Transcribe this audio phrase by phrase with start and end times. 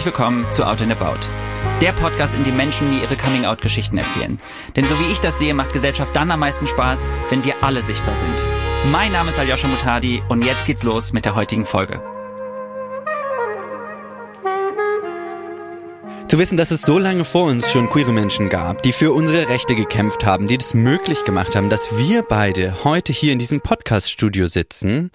[0.00, 1.28] Herzlich willkommen zu Out and About.
[1.82, 4.40] Der Podcast, in dem Menschen mir ihre Coming-out-Geschichten erzählen.
[4.74, 7.82] Denn so wie ich das sehe, macht Gesellschaft dann am meisten Spaß, wenn wir alle
[7.82, 8.32] sichtbar sind.
[8.90, 12.00] Mein Name ist Aljoscha Mutadi und jetzt geht's los mit der heutigen Folge.
[16.28, 19.50] Zu wissen, dass es so lange vor uns schon queere Menschen gab, die für unsere
[19.50, 23.60] Rechte gekämpft haben, die das möglich gemacht haben, dass wir beide heute hier in diesem
[23.60, 25.10] Podcast-Studio sitzen.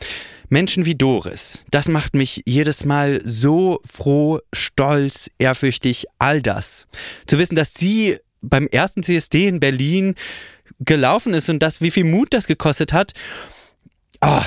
[0.50, 6.88] Menschen wie Doris, das macht mich jedes Mal so froh, stolz, ehrfürchtig, all das.
[7.28, 10.16] Zu wissen, dass sie beim ersten CSD in Berlin
[10.80, 13.14] gelaufen ist und das, wie viel Mut das gekostet hat.
[14.22, 14.42] Oh,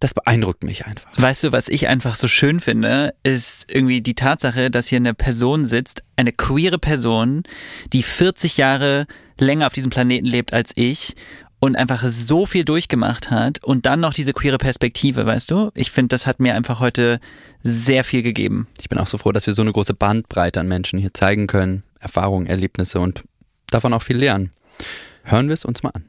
[0.00, 1.10] das beeindruckt mich einfach.
[1.16, 5.14] Weißt du, was ich einfach so schön finde, ist irgendwie die Tatsache, dass hier eine
[5.14, 7.42] Person sitzt, eine queere Person,
[7.92, 9.06] die 40 Jahre
[9.38, 11.14] länger auf diesem Planeten lebt als ich
[11.60, 15.70] und einfach so viel durchgemacht hat und dann noch diese queere Perspektive, weißt du?
[15.74, 17.20] Ich finde, das hat mir einfach heute
[17.62, 18.66] sehr viel gegeben.
[18.80, 21.46] Ich bin auch so froh, dass wir so eine große Bandbreite an Menschen hier zeigen
[21.46, 23.22] können, Erfahrungen, Erlebnisse und
[23.68, 24.50] davon auch viel lernen.
[25.22, 26.06] Hören wir es uns mal an.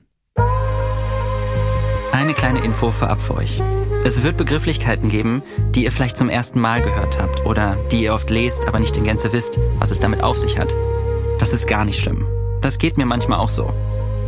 [2.13, 3.61] Eine kleine Info vorab für euch.
[4.03, 5.43] Es wird Begrifflichkeiten geben,
[5.75, 8.97] die ihr vielleicht zum ersten Mal gehört habt oder die ihr oft lest, aber nicht
[8.97, 10.75] in Gänze wisst, was es damit auf sich hat.
[11.39, 12.25] Das ist gar nicht schlimm.
[12.61, 13.73] Das geht mir manchmal auch so.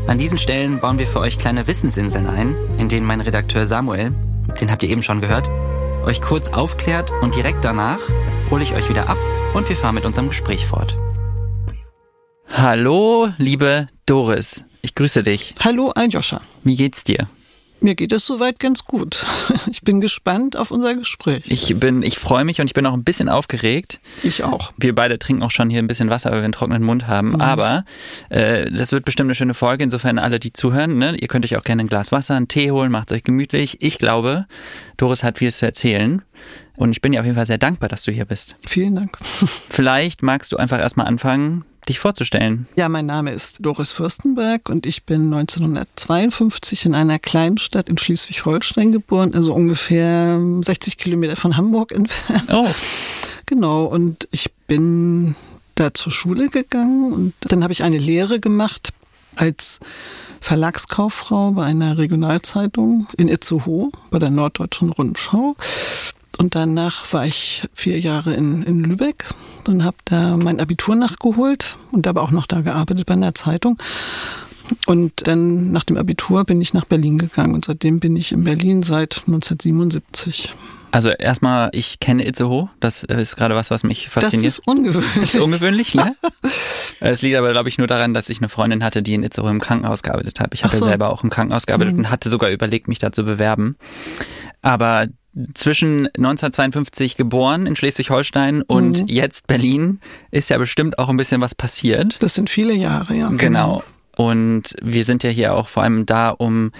[0.05, 4.13] An diesen Stellen bauen wir für euch kleine Wissensinseln ein, in denen mein Redakteur Samuel,
[4.59, 5.49] den habt ihr eben schon gehört,
[6.05, 7.99] euch kurz aufklärt und direkt danach
[8.51, 9.17] hole ich euch wieder ab
[9.53, 10.97] und wir fahren mit unserem Gespräch fort.
[12.51, 14.65] Hallo, liebe Doris.
[14.81, 15.55] Ich grüße dich.
[15.63, 16.41] Hallo, Aljoscha.
[16.63, 17.29] Wie geht's dir?
[17.83, 19.25] Mir geht es soweit ganz gut.
[19.69, 21.43] Ich bin gespannt auf unser Gespräch.
[21.47, 23.99] Ich bin, ich freue mich und ich bin auch ein bisschen aufgeregt.
[24.21, 24.71] Ich auch.
[24.77, 27.29] Wir beide trinken auch schon hier ein bisschen Wasser, weil wir einen trockenen Mund haben.
[27.29, 27.41] Mhm.
[27.41, 27.85] Aber
[28.29, 29.83] äh, das wird bestimmt eine schöne Folge.
[29.83, 32.71] Insofern alle, die zuhören, ne, ihr könnt euch auch gerne ein Glas Wasser, einen Tee
[32.71, 33.81] holen, macht es euch gemütlich.
[33.81, 34.45] Ich glaube,
[34.97, 36.21] Doris hat viel zu erzählen.
[36.77, 38.55] Und ich bin dir auf jeden Fall sehr dankbar, dass du hier bist.
[38.65, 39.17] Vielen Dank.
[39.69, 42.67] Vielleicht magst du einfach erstmal anfangen, dich vorzustellen.
[42.75, 47.97] Ja, mein Name ist Doris Fürstenberg und ich bin 1952 in einer kleinen Stadt in
[47.97, 52.49] Schleswig-Holstein geboren, also ungefähr 60 Kilometer von Hamburg entfernt.
[52.51, 52.67] Oh.
[53.45, 55.35] Genau, und ich bin
[55.75, 58.93] da zur Schule gegangen und dann habe ich eine Lehre gemacht
[59.35, 59.79] als
[60.41, 65.55] Verlagskauffrau bei einer Regionalzeitung in Itzehoe, bei der Norddeutschen Rundschau.
[66.37, 69.25] Und danach war ich vier Jahre in, in Lübeck
[69.67, 73.77] und habe da mein Abitur nachgeholt und habe auch noch da gearbeitet bei einer Zeitung.
[74.85, 78.43] Und dann nach dem Abitur bin ich nach Berlin gegangen und seitdem bin ich in
[78.43, 80.53] Berlin seit 1977.
[80.91, 82.69] Also erstmal, ich kenne Itzehoe.
[82.79, 84.45] Das ist gerade was, was mich fasziniert.
[84.45, 85.13] Das ist ungewöhnlich.
[85.15, 86.15] Das ist ungewöhnlich, ne?
[86.99, 89.49] Es liegt aber, glaube ich, nur daran, dass ich eine Freundin hatte, die in Itzehoe
[89.49, 90.53] im Krankenhaus gearbeitet hat.
[90.53, 90.85] Ich habe so.
[90.85, 91.99] selber auch im Krankenhaus gearbeitet mhm.
[92.01, 93.75] und hatte sogar überlegt, mich da zu bewerben.
[94.61, 95.07] Aber
[95.53, 99.07] zwischen 1952 geboren in Schleswig-Holstein und mhm.
[99.07, 99.99] jetzt Berlin
[100.31, 102.21] ist ja bestimmt auch ein bisschen was passiert.
[102.21, 103.29] Das sind viele Jahre, ja.
[103.29, 103.83] Genau.
[104.15, 106.71] Und wir sind ja hier auch vor allem da, um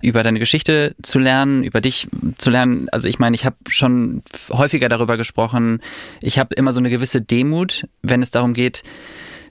[0.00, 2.08] über deine Geschichte zu lernen, über dich
[2.38, 2.88] zu lernen.
[2.90, 5.80] Also ich meine, ich habe schon häufiger darüber gesprochen.
[6.22, 8.84] Ich habe immer so eine gewisse Demut, wenn es darum geht,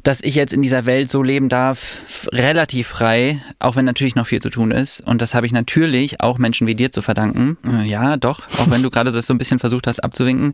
[0.07, 2.01] dass ich jetzt in dieser Welt so leben darf,
[2.31, 5.01] relativ frei, auch wenn natürlich noch viel zu tun ist.
[5.01, 7.57] Und das habe ich natürlich auch Menschen wie dir zu verdanken.
[7.68, 10.53] Äh, ja, doch, auch wenn du gerade das so ein bisschen versucht hast abzuwinken.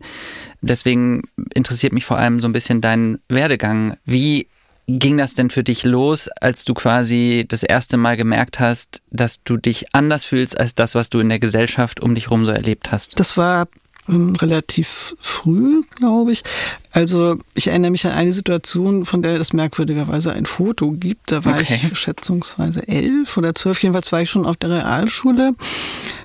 [0.60, 1.22] Deswegen
[1.54, 3.96] interessiert mich vor allem so ein bisschen dein Werdegang.
[4.04, 4.48] Wie
[4.88, 9.44] ging das denn für dich los, als du quasi das erste Mal gemerkt hast, dass
[9.44, 12.50] du dich anders fühlst als das, was du in der Gesellschaft um dich herum so
[12.50, 13.20] erlebt hast?
[13.20, 13.68] Das war
[14.08, 16.42] ähm, relativ früh, glaube ich.
[16.90, 21.32] Also ich erinnere mich an eine Situation, von der es merkwürdigerweise ein Foto gibt.
[21.32, 21.80] Da war okay.
[21.90, 23.82] ich schätzungsweise elf oder zwölf.
[23.82, 25.54] Jedenfalls war ich schon auf der Realschule,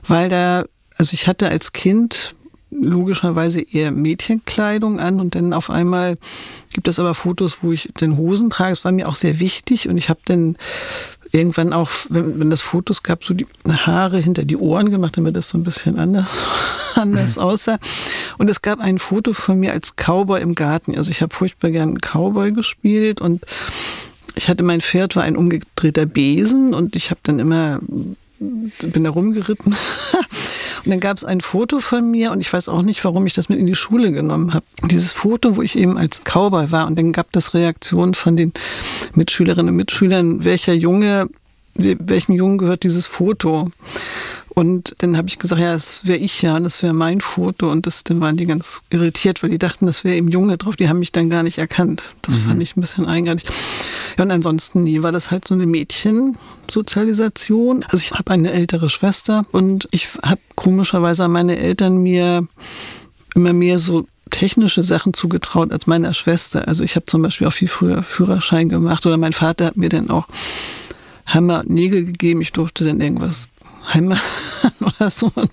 [0.07, 0.66] weil da,
[0.97, 2.35] also ich hatte als Kind
[2.72, 6.18] logischerweise eher Mädchenkleidung an und dann auf einmal
[6.71, 8.71] gibt es aber Fotos, wo ich den Hosen trage.
[8.71, 10.56] Das war mir auch sehr wichtig und ich habe dann
[11.31, 15.35] irgendwann auch, wenn, wenn das Fotos gab, so die Haare hinter die Ohren gemacht, damit
[15.35, 16.29] das so ein bisschen anders,
[16.95, 17.41] anders mhm.
[17.41, 17.79] aussah.
[18.37, 20.97] Und es gab ein Foto von mir als Cowboy im Garten.
[20.97, 23.43] Also ich habe furchtbar gern Cowboy gespielt und
[24.35, 27.79] ich hatte mein Pferd war ein umgedrehter Besen und ich habe dann immer
[28.39, 29.74] bin da rumgeritten.
[30.86, 33.33] und dann gab es ein Foto von mir und ich weiß auch nicht, warum ich
[33.33, 34.65] das mit in die Schule genommen habe.
[34.89, 38.53] Dieses Foto, wo ich eben als Cowboy war und dann gab es Reaktionen von den
[39.13, 41.30] Mitschülerinnen und Mitschülern, welcher Junge,
[41.75, 43.69] welchem Jungen gehört dieses Foto?
[44.56, 47.72] Und dann habe ich gesagt, ja, das wäre ich ja, das wäre mein Foto.
[47.72, 50.75] Und das, dann waren die ganz irritiert, weil die dachten, das wäre eben Junge drauf.
[50.75, 52.16] Die haben mich dann gar nicht erkannt.
[52.24, 52.42] Das mhm.
[52.42, 53.48] fand ich ein bisschen eigenartig.
[54.18, 57.84] Ja, und ansonsten nie war das halt so eine Mädchensozialisation.
[57.84, 62.48] Also ich habe eine ältere Schwester und ich habe komischerweise meine Eltern mir
[63.36, 66.68] immer mehr so technische Sachen zugetraut als meiner Schwester.
[66.68, 69.90] Also ich habe zum Beispiel auch viel früher Führerschein gemacht oder mein Vater hat mir
[69.90, 70.28] dann auch
[71.25, 72.42] Hammer und Nägel gegeben.
[72.42, 73.48] Ich durfte dann irgendwas
[73.94, 74.19] heimern
[74.80, 75.31] oder so.
[75.36, 75.51] Und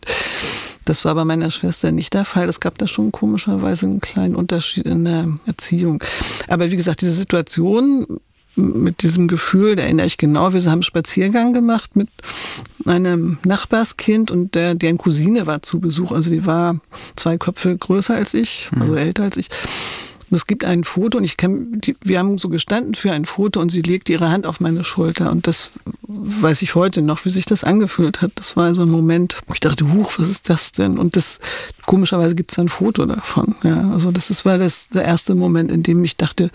[0.84, 2.48] das war bei meiner Schwester nicht der Fall.
[2.48, 6.02] Es gab da schon komischerweise einen kleinen Unterschied in der Erziehung.
[6.48, 8.20] Aber wie gesagt, diese Situation
[8.56, 12.08] mit diesem Gefühl, da erinnere ich genau, wir haben einen Spaziergang gemacht mit
[12.86, 16.12] einem Nachbarskind und der, deren Cousine war zu Besuch.
[16.12, 16.80] Also die war
[17.16, 18.98] zwei Köpfe größer als ich, also mhm.
[18.98, 19.48] älter als ich.
[20.30, 23.60] Und es gibt ein Foto und ich kann, wir haben so gestanden für ein Foto
[23.60, 25.70] und sie legte ihre Hand auf meine Schulter und das
[26.02, 28.32] weiß ich heute noch, wie sich das angefühlt hat.
[28.34, 30.98] Das war so ein Moment, wo ich dachte, huch, was ist das denn?
[30.98, 31.40] Und das,
[31.84, 33.54] komischerweise gibt es ein Foto davon.
[33.62, 36.50] Ja, also das ist, war das der erste Moment, in dem ich dachte,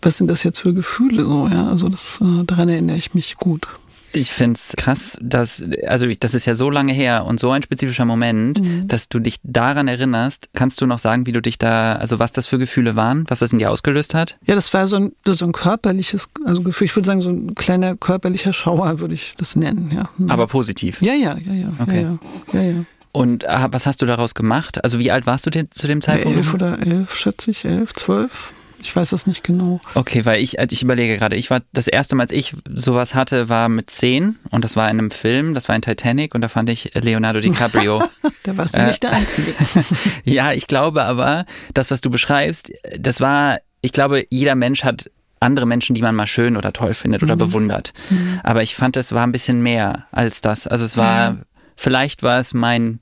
[0.00, 1.68] was sind das jetzt für Gefühle so, ja?
[1.68, 3.68] Also das, äh, daran erinnere ich mich gut.
[4.12, 7.62] Ich finde es krass, dass, also das ist ja so lange her und so ein
[7.62, 8.88] spezifischer Moment, mhm.
[8.88, 10.50] dass du dich daran erinnerst.
[10.54, 13.40] Kannst du noch sagen, wie du dich da, also was das für Gefühle waren, was
[13.40, 14.36] das in dir ausgelöst hat?
[14.46, 17.30] Ja, das war so ein, das so ein körperliches, also Gefühl, ich würde sagen, so
[17.30, 20.08] ein kleiner körperlicher Schauer, würde ich das nennen, ja.
[20.18, 20.30] Mhm.
[20.30, 21.00] Aber positiv?
[21.00, 21.72] Ja, ja, ja, ja.
[21.78, 22.02] Okay.
[22.02, 22.18] Ja,
[22.52, 22.84] ja, ja, ja.
[23.12, 24.82] Und äh, was hast du daraus gemacht?
[24.82, 26.38] Also wie alt warst du denn zu dem Zeitpunkt?
[26.38, 28.52] elf oder elf, schätze ich, elf, zwölf.
[28.82, 29.80] Ich weiß das nicht genau.
[29.94, 33.48] Okay, weil ich, ich überlege gerade, ich war das erste Mal, als ich sowas hatte,
[33.48, 36.48] war mit zehn und das war in einem Film, das war in Titanic und da
[36.48, 38.02] fand ich Leonardo DiCaprio.
[38.42, 39.54] da warst du äh, nicht der Einzige.
[40.24, 45.10] ja, ich glaube aber, das, was du beschreibst, das war, ich glaube, jeder Mensch hat
[45.38, 47.40] andere Menschen, die man mal schön oder toll findet oder mhm.
[47.40, 47.92] bewundert.
[48.10, 48.40] Mhm.
[48.42, 50.66] Aber ich fand, es war ein bisschen mehr als das.
[50.66, 51.36] Also es war, ja.
[51.76, 53.00] vielleicht war es mein,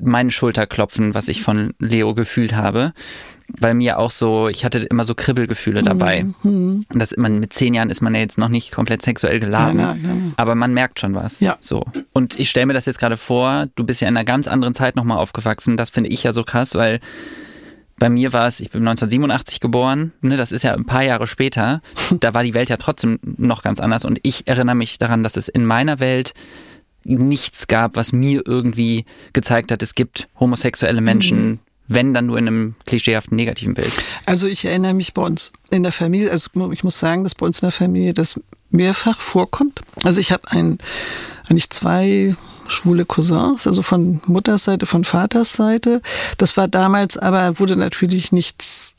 [0.00, 2.92] mein Schulterklopfen, was ich von Leo gefühlt habe
[3.60, 6.26] bei mir auch so, ich hatte immer so Kribbelgefühle dabei.
[6.42, 6.86] Mhm.
[6.88, 9.78] Und das immer mit zehn Jahren ist man ja jetzt noch nicht komplett sexuell geladen,
[9.78, 10.10] ja, ja.
[10.36, 11.40] aber man merkt schon was.
[11.40, 11.56] Ja.
[11.60, 11.84] So.
[12.12, 14.74] Und ich stelle mir das jetzt gerade vor, du bist ja in einer ganz anderen
[14.74, 15.76] Zeit nochmal aufgewachsen.
[15.76, 17.00] Das finde ich ja so krass, weil
[17.98, 21.26] bei mir war es, ich bin 1987 geboren, ne, das ist ja ein paar Jahre
[21.26, 21.80] später.
[22.20, 24.04] Da war die Welt ja trotzdem noch ganz anders.
[24.04, 26.34] Und ich erinnere mich daran, dass es in meiner Welt
[27.04, 31.58] nichts gab, was mir irgendwie gezeigt hat, es gibt homosexuelle Menschen, mhm
[31.88, 33.92] wenn dann nur in einem klischeehaften negativen Bild.
[34.26, 37.46] Also ich erinnere mich bei uns in der Familie, also ich muss sagen, dass bei
[37.46, 38.40] uns in der Familie das
[38.70, 39.80] mehrfach vorkommt.
[40.02, 40.78] Also ich habe ein,
[41.48, 42.34] eigentlich zwei
[42.66, 46.00] schwule Cousins, also von Mutters Seite, von Vaters Seite.
[46.38, 48.94] Das war damals, aber wurde natürlich nichts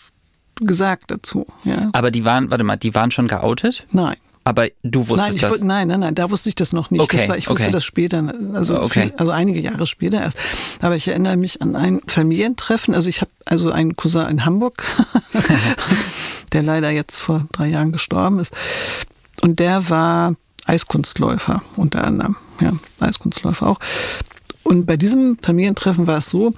[0.56, 1.48] gesagt dazu.
[1.64, 1.90] Ja.
[1.94, 3.86] Aber die waren, warte mal, die waren schon geoutet?
[3.92, 4.16] Nein.
[4.48, 5.62] Aber du wusstest nein, das?
[5.62, 7.02] Nein, nein, nein, da wusste ich das noch nicht.
[7.02, 7.72] Okay, war, ich wusste okay.
[7.72, 9.08] das später, also, okay.
[9.08, 10.38] viel, also einige Jahre später erst.
[10.82, 12.94] Aber ich erinnere mich an ein Familientreffen.
[12.94, 14.84] Also ich habe also einen Cousin in Hamburg,
[16.54, 18.54] der leider jetzt vor drei Jahren gestorben ist.
[19.42, 20.36] Und der war
[20.68, 22.36] Eiskunstläufer unter anderem.
[22.62, 23.80] Ja, Eiskunstläufer auch.
[24.66, 26.56] Und bei diesem Familientreffen war es so,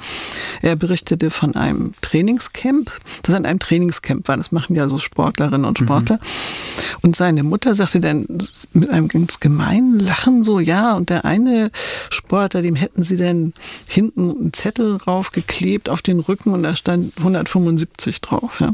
[0.62, 2.89] er berichtete von einem Trainingscamp,
[3.24, 4.38] das an einem Trainingscamp war.
[4.38, 6.15] Das machen ja so Sportlerinnen und Sportler.
[6.15, 6.98] Mhm.
[7.01, 8.25] Und seine Mutter sagte dann
[8.71, 11.69] mit einem ganz gemeinen Lachen so, ja, und der eine
[12.09, 13.54] Sportler, dem hätten sie dann
[13.88, 18.62] hinten einen Zettel raufgeklebt auf den Rücken und da stand 175 drauf.
[18.62, 18.74] Ja.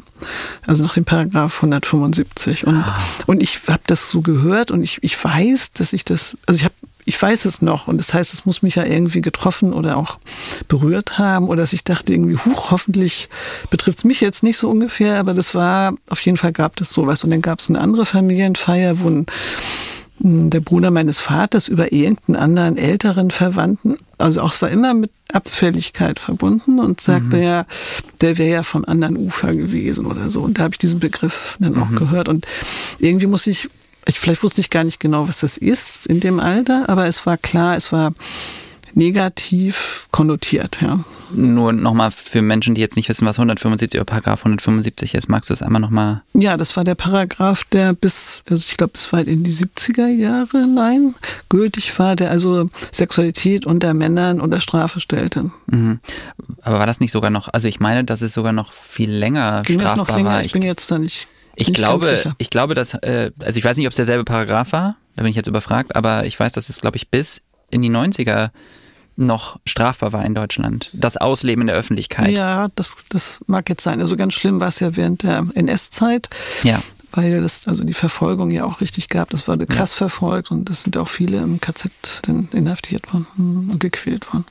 [0.67, 2.67] Also nach dem Paragraph 175.
[2.67, 2.99] Und, ah.
[3.25, 6.65] und ich habe das so gehört und ich, ich weiß, dass ich das, also ich
[6.65, 9.97] habe ich weiß es noch und das heißt, es muss mich ja irgendwie getroffen oder
[9.97, 10.19] auch
[10.67, 13.29] berührt haben oder dass ich dachte irgendwie, huch, hoffentlich
[13.69, 16.89] betrifft es mich jetzt nicht so ungefähr, aber das war, auf jeden Fall gab es
[16.89, 19.25] sowas und dann gab es eine andere Familienfeier, wo ein,
[20.19, 25.11] der Bruder meines Vaters über irgendeinen anderen älteren Verwandten, also auch es war immer mit
[25.33, 27.43] Abfälligkeit verbunden und sagte mhm.
[27.43, 27.65] ja,
[28.21, 30.41] der wäre ja vom anderen Ufer gewesen oder so.
[30.41, 31.95] Und da habe ich diesen Begriff dann auch mhm.
[31.97, 32.29] gehört.
[32.29, 32.45] Und
[32.99, 33.69] irgendwie muss ich
[34.07, 37.25] ich, vielleicht wusste ich gar nicht genau, was das ist in dem Alter, aber es
[37.25, 38.13] war klar, es war
[38.95, 40.99] negativ konnotiert, ja.
[41.31, 45.49] Nur nochmal für Menschen, die jetzt nicht wissen, was 175 oder Paragraph 175 ist, magst
[45.49, 46.21] du es einmal nochmal?
[46.33, 50.07] Ja, das war der Paragraph, der bis, also ich glaube, bis weit in die 70er
[50.07, 51.15] Jahre hinein
[51.49, 55.49] gültig war, der also Sexualität unter Männern unter Strafe stellte.
[55.67, 55.99] Mhm.
[56.61, 59.63] Aber war das nicht sogar noch, also ich meine, dass es sogar noch viel länger
[59.63, 60.29] Ging strafbar noch länger?
[60.29, 60.39] war.
[60.41, 63.77] Ich, ich bin jetzt da nicht ich glaube, ich glaube, dass, äh, also ich weiß
[63.77, 66.69] nicht, ob es derselbe Paragraph war, da bin ich jetzt überfragt, aber ich weiß, dass
[66.69, 68.49] es, glaube ich, bis in die 90er
[69.15, 70.89] noch strafbar war in Deutschland.
[70.93, 72.31] Das Ausleben in der Öffentlichkeit.
[72.31, 74.01] Ja, das, das mag jetzt sein.
[74.01, 76.29] Also ganz schlimm war es ja während der NS-Zeit.
[76.63, 76.81] Ja.
[77.11, 79.29] Weil das, also die Verfolgung ja auch richtig gab.
[79.29, 79.97] Das wurde krass ja.
[79.97, 81.91] verfolgt und es sind auch viele im KZ
[82.23, 84.45] dann inhaftiert worden und gequält worden.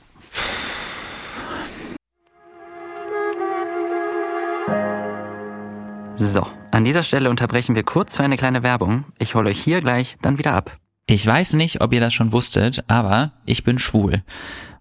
[6.25, 9.03] So, an dieser Stelle unterbrechen wir kurz für eine kleine Werbung.
[9.19, 10.77] Ich hole euch hier gleich dann wieder ab.
[11.05, 14.23] Ich weiß nicht, ob ihr das schon wusstet, aber ich bin schwul.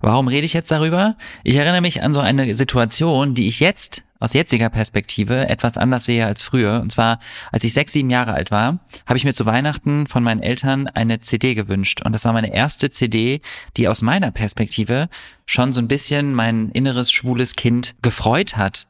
[0.01, 1.17] Warum rede ich jetzt darüber?
[1.43, 6.05] Ich erinnere mich an so eine Situation, die ich jetzt aus jetziger Perspektive etwas anders
[6.05, 6.81] sehe als früher.
[6.81, 7.19] Und zwar,
[7.51, 10.87] als ich sechs, sieben Jahre alt war, habe ich mir zu Weihnachten von meinen Eltern
[10.87, 12.03] eine CD gewünscht.
[12.05, 13.41] Und das war meine erste CD,
[13.77, 15.09] die aus meiner Perspektive
[15.45, 18.87] schon so ein bisschen mein inneres schwules Kind gefreut hat.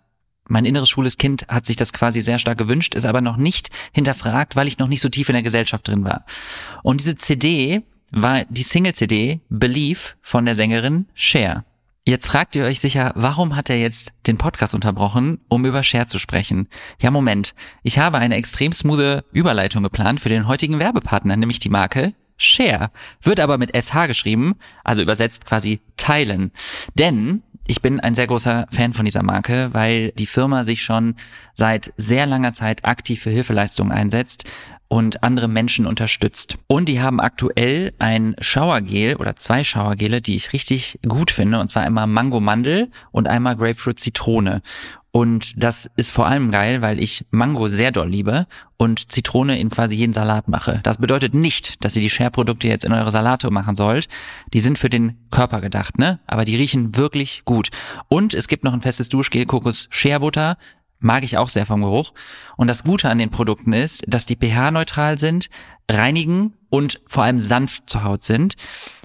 [0.52, 3.70] Mein inneres schwules Kind hat sich das quasi sehr stark gewünscht, ist aber noch nicht
[3.94, 6.26] hinterfragt, weil ich noch nicht so tief in der Gesellschaft drin war.
[6.82, 7.80] Und diese CD
[8.10, 11.64] war die Single-CD Believe von der Sängerin Cher.
[12.04, 16.06] Jetzt fragt ihr euch sicher, warum hat er jetzt den Podcast unterbrochen, um über Share
[16.06, 16.68] zu sprechen?
[17.00, 17.54] Ja, Moment.
[17.82, 22.90] Ich habe eine extrem smoothe Überleitung geplant für den heutigen Werbepartner, nämlich die Marke Share.
[23.22, 26.52] Wird aber mit SH geschrieben, also übersetzt quasi teilen.
[26.98, 31.14] Denn ich bin ein sehr großer Fan von dieser Marke, weil die Firma sich schon
[31.54, 34.44] seit sehr langer Zeit aktiv für Hilfeleistungen einsetzt
[34.88, 36.58] und andere Menschen unterstützt.
[36.66, 41.70] Und die haben aktuell ein Schauergel oder zwei Schauergele, die ich richtig gut finde, und
[41.70, 44.60] zwar einmal Mango Mandel und einmal Grapefruit Zitrone.
[45.14, 48.46] Und das ist vor allem geil, weil ich Mango sehr doll liebe
[48.78, 50.80] und Zitrone in quasi jeden Salat mache.
[50.84, 54.08] Das bedeutet nicht, dass ihr die Share-Produkte jetzt in eure Salate machen sollt.
[54.54, 56.20] Die sind für den Körper gedacht, ne?
[56.26, 57.68] Aber die riechen wirklich gut.
[58.08, 60.56] Und es gibt noch ein festes Duschgel Kokos Share Butter
[60.98, 62.14] mag ich auch sehr vom Geruch.
[62.56, 65.50] Und das Gute an den Produkten ist, dass die pH-neutral sind,
[65.90, 68.56] reinigen und vor allem sanft zur Haut sind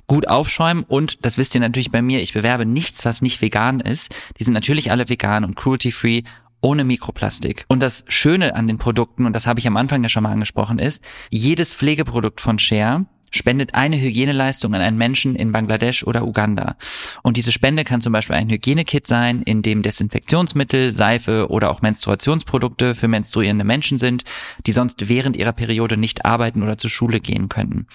[0.07, 3.79] gut aufschäumen und das wisst ihr natürlich bei mir, ich bewerbe nichts, was nicht vegan
[3.81, 4.15] ist.
[4.39, 6.23] Die sind natürlich alle vegan und cruelty-free
[6.61, 7.65] ohne Mikroplastik.
[7.67, 10.31] Und das Schöne an den Produkten, und das habe ich am Anfang ja schon mal
[10.31, 16.25] angesprochen, ist, jedes Pflegeprodukt von Share spendet eine Hygieneleistung an einen Menschen in Bangladesch oder
[16.25, 16.75] Uganda.
[17.23, 21.81] Und diese Spende kann zum Beispiel ein Hygienekit sein, in dem Desinfektionsmittel, Seife oder auch
[21.81, 24.23] Menstruationsprodukte für menstruierende Menschen sind,
[24.65, 27.87] die sonst während ihrer Periode nicht arbeiten oder zur Schule gehen können.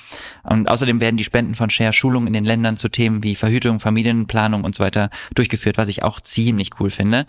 [0.42, 3.80] Und außerdem werden die Spenden von Share Schulungen in den Ländern zu Themen wie Verhütung,
[3.80, 7.26] Familienplanung und so weiter durchgeführt, was ich auch ziemlich cool finde.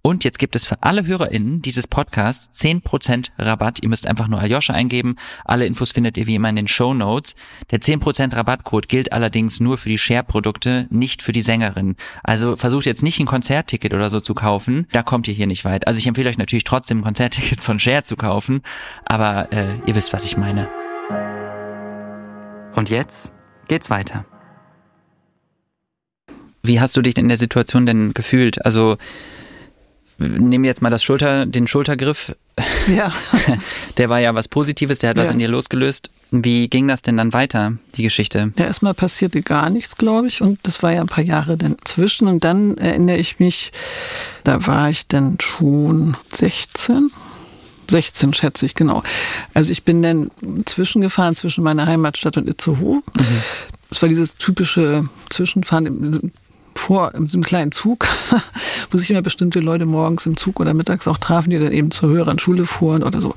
[0.00, 3.82] Und jetzt gibt es für alle HörerInnen dieses Podcasts 10% Rabatt.
[3.82, 5.16] Ihr müsst einfach nur Aljoscha eingeben.
[5.44, 7.34] Alle Infos findet ihr wie immer in den Show Notes.
[7.70, 11.96] Der 10% Rabattcode gilt allerdings nur für die Share-Produkte, nicht für die Sängerin.
[12.22, 14.86] Also versucht jetzt nicht ein Konzertticket oder so zu kaufen.
[14.92, 15.86] Da kommt ihr hier nicht weit.
[15.86, 18.62] Also ich empfehle euch natürlich trotzdem Konzerttickets von Share zu kaufen.
[19.04, 20.68] Aber äh, ihr wisst, was ich meine.
[22.74, 23.32] Und jetzt
[23.66, 24.24] geht's weiter.
[26.62, 28.64] Wie hast du dich in der Situation denn gefühlt?
[28.64, 28.96] Also
[30.18, 32.34] nehmen wir jetzt mal das Schulter, den Schultergriff.
[32.88, 33.12] Ja.
[33.98, 35.24] Der war ja was Positives, der hat ja.
[35.24, 36.10] was in dir losgelöst.
[36.30, 38.52] Wie ging das denn dann weiter, die Geschichte?
[38.56, 40.40] Ja, erstmal passierte gar nichts, glaube ich.
[40.40, 42.28] Und das war ja ein paar Jahre dann zwischen.
[42.28, 43.72] Und dann erinnere ich mich,
[44.44, 47.10] da war ich dann schon 16.
[47.90, 49.02] 16 schätze ich, genau.
[49.54, 50.30] Also ich bin dann
[50.66, 52.96] zwischengefahren zwischen meiner Heimatstadt und Itzehoe.
[52.96, 53.42] Mhm.
[53.88, 56.32] Das war dieses typische Zwischenfahren
[56.78, 58.06] vor in so einem kleinen Zug,
[58.90, 61.90] wo sich immer bestimmte Leute morgens im Zug oder mittags auch trafen, die dann eben
[61.90, 63.34] zur höheren Schule fuhren oder so.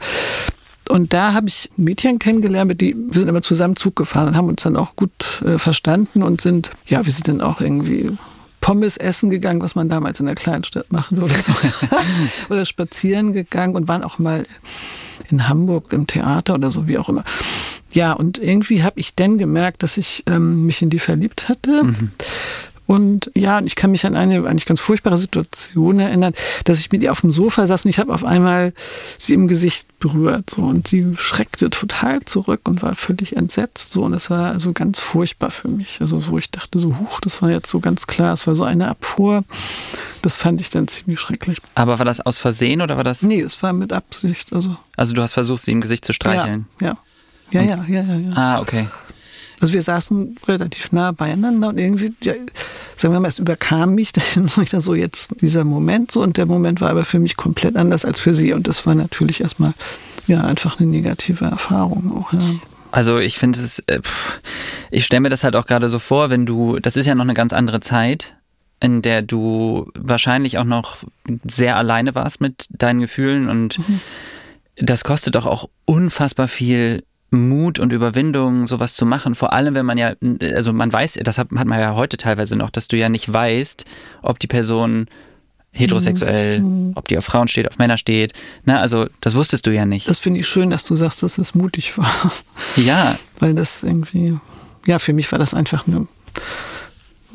[0.90, 4.36] Und da habe ich Mädchen kennengelernt, mit die wir sind immer zusammen Zug gefahren und
[4.36, 8.12] haben uns dann auch gut äh, verstanden und sind, ja, wir sind dann auch irgendwie
[8.60, 11.34] Pommes essen gegangen, was man damals in der Kleinstadt machen würde.
[11.42, 11.54] So.
[12.50, 14.46] oder spazieren gegangen und waren auch mal
[15.30, 17.24] in Hamburg im Theater oder so, wie auch immer.
[17.92, 21.84] Ja, und irgendwie habe ich dann gemerkt, dass ich ähm, mich in die verliebt hatte.
[21.84, 22.12] Mhm.
[22.88, 26.34] Und ja, ich kann mich an eine eigentlich ganz furchtbare Situation erinnern,
[26.66, 28.74] dass ich mit ihr auf dem Sofa saß und ich habe auf einmal
[29.18, 34.04] sie im Gesicht berührt so und sie schreckte total zurück und war völlig entsetzt so
[34.04, 36.02] und es war also ganz furchtbar für mich.
[36.02, 38.64] Also so ich dachte so, huch, das war jetzt so ganz klar, es war so
[38.64, 39.44] eine Abfuhr.
[40.22, 41.60] Das fand ich dann ziemlich schrecklich.
[41.76, 43.22] Aber war das aus Versehen oder war das?
[43.22, 44.52] Nee, das war mit Absicht.
[44.54, 46.68] Also, also du hast versucht, sie im Gesicht zu streicheln?
[46.80, 46.98] Ja, ja.
[47.52, 48.32] Ja, ja, ja, ja, ja.
[48.36, 48.88] Ah, okay.
[49.62, 52.34] Also wir saßen relativ nah beieinander und irgendwie, ja,
[52.98, 56.82] sagen wir mal, es überkam mich dann so jetzt dieser Moment so und der Moment
[56.82, 59.74] war aber für mich komplett anders als für sie und das war natürlich erstmal
[60.28, 62.34] ja einfach eine negative Erfahrung auch.
[62.34, 62.40] Ja.
[62.92, 64.02] Also ich finde es, äh,
[64.90, 67.24] ich stelle mir das halt auch gerade so vor, wenn du, das ist ja noch
[67.24, 68.36] eine ganz andere Zeit,
[68.80, 70.98] in der du wahrscheinlich auch noch
[71.48, 74.02] sehr alleine warst mit deinen Gefühlen und mhm.
[74.76, 79.36] das kostet doch auch unfassbar viel Mut und Überwindung, sowas zu machen.
[79.36, 82.58] Vor allem, wenn man ja, also man weiß, das hat, hat man ja heute teilweise
[82.58, 83.86] noch, dass du ja nicht weißt,
[84.22, 85.08] ob die Person
[85.72, 86.92] heterosexuell, mhm.
[86.96, 88.34] ob die auf Frauen steht, auf Männer steht.
[88.66, 90.10] Na, also das wusstest du ja nicht.
[90.10, 92.12] Das finde ich schön, dass du sagst, dass es mutig war.
[92.76, 93.18] Ja.
[93.40, 94.38] Weil das irgendwie,
[94.86, 96.08] ja, für mich war das einfach eine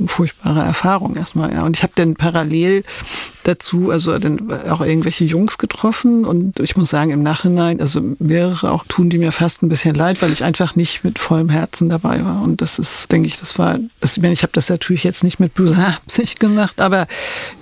[0.06, 1.62] furchtbare Erfahrung erstmal, ja.
[1.62, 2.84] Und ich habe dann parallel
[3.44, 8.72] dazu, also dann auch irgendwelche Jungs getroffen und ich muss sagen, im Nachhinein, also mehrere
[8.72, 11.88] auch tun die mir fast ein bisschen leid, weil ich einfach nicht mit vollem Herzen
[11.88, 12.42] dabei war.
[12.42, 15.54] Und das ist, denke ich, das war, das, ich habe das natürlich jetzt nicht mit
[15.54, 17.06] böser Absicht gemacht, aber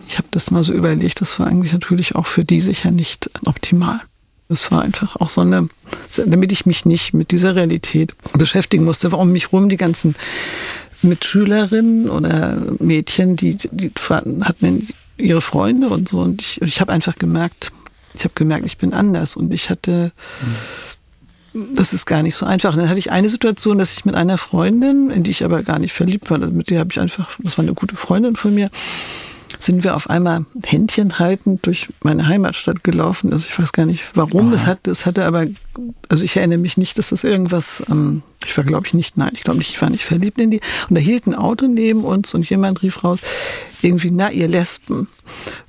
[0.09, 3.31] ich habe das mal so überlegt, das war eigentlich natürlich auch für die sicher nicht
[3.45, 4.00] optimal.
[4.49, 5.69] Das war einfach auch so eine,
[6.17, 10.14] damit ich mich nicht mit dieser Realität beschäftigen musste, warum mich rum die ganzen
[11.04, 13.92] Mitschülerinnen oder Mädchen, die, die
[14.42, 16.18] hatten ihre Freunde und so.
[16.18, 17.73] Und ich, ich habe einfach gemerkt,
[18.14, 20.12] ich habe gemerkt, ich bin anders und ich hatte,
[21.75, 22.73] das ist gar nicht so einfach.
[22.73, 25.62] Und dann hatte ich eine Situation, dass ich mit einer Freundin, in die ich aber
[25.62, 28.54] gar nicht verliebt war, mit der habe ich einfach, das war eine gute Freundin von
[28.54, 28.70] mir,
[29.58, 33.32] sind wir auf einmal Händchen haltend durch meine Heimatstadt gelaufen.
[33.32, 34.52] Also ich weiß gar nicht warum.
[34.52, 35.46] Es hatte, es hatte aber,
[36.08, 39.32] also ich erinnere mich nicht, dass das irgendwas, ähm, ich war glaube ich nicht, nein,
[39.34, 40.61] ich glaube nicht, ich war nicht verliebt in die.
[40.88, 43.20] Und da hielt ein Auto neben uns und jemand rief raus,
[43.82, 45.08] irgendwie, na, ihr Lesben.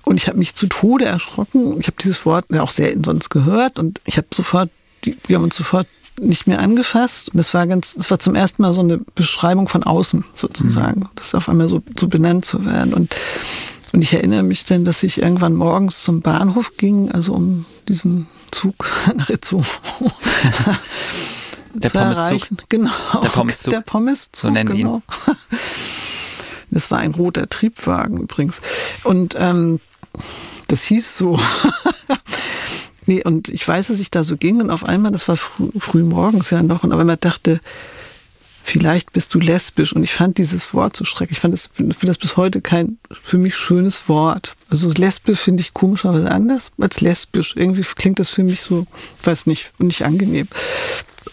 [0.03, 1.79] Und ich habe mich zu Tode erschrocken.
[1.79, 4.69] Ich habe dieses Wort ja auch selten sonst gehört und ich habe sofort,
[5.03, 5.87] die, wir haben uns sofort
[6.19, 7.29] nicht mehr angefasst.
[7.29, 11.01] Und das war ganz, das war zum ersten Mal so eine Beschreibung von außen sozusagen.
[11.01, 11.09] Mhm.
[11.15, 12.93] Das auf einmal so, so benannt zu werden.
[12.93, 13.15] Und
[13.95, 18.27] und ich erinnere mich dann, dass ich irgendwann morgens zum Bahnhof ging, also um diesen
[18.51, 19.63] Zug nach Itzehoe
[21.73, 22.57] der zu erreichen.
[22.67, 22.91] Genau.
[23.23, 23.71] Der Pommiszug.
[23.71, 24.95] Der Pommiszug, so nennen genau.
[24.97, 25.35] ihn.
[26.71, 28.59] Das war ein roter Triebwagen übrigens.
[29.05, 29.79] Und ähm,
[30.67, 31.39] das hieß so.
[33.05, 35.69] nee, und ich weiß, dass ich da so ging und auf einmal, das war früh,
[35.79, 37.61] früh morgens ja noch, und auf einmal dachte,
[38.65, 39.93] vielleicht bist du lesbisch.
[39.93, 41.37] Und ich fand dieses Wort so schrecklich.
[41.37, 44.55] Ich fand das, finde das bis heute kein für mich schönes Wort.
[44.69, 47.55] Also Lesbe finde ich komischerweise anders als lesbisch.
[47.55, 48.87] Irgendwie klingt das für mich so,
[49.23, 50.47] weiß nicht, nicht angenehm.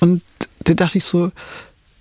[0.00, 0.22] Und
[0.60, 1.32] da dachte ich so,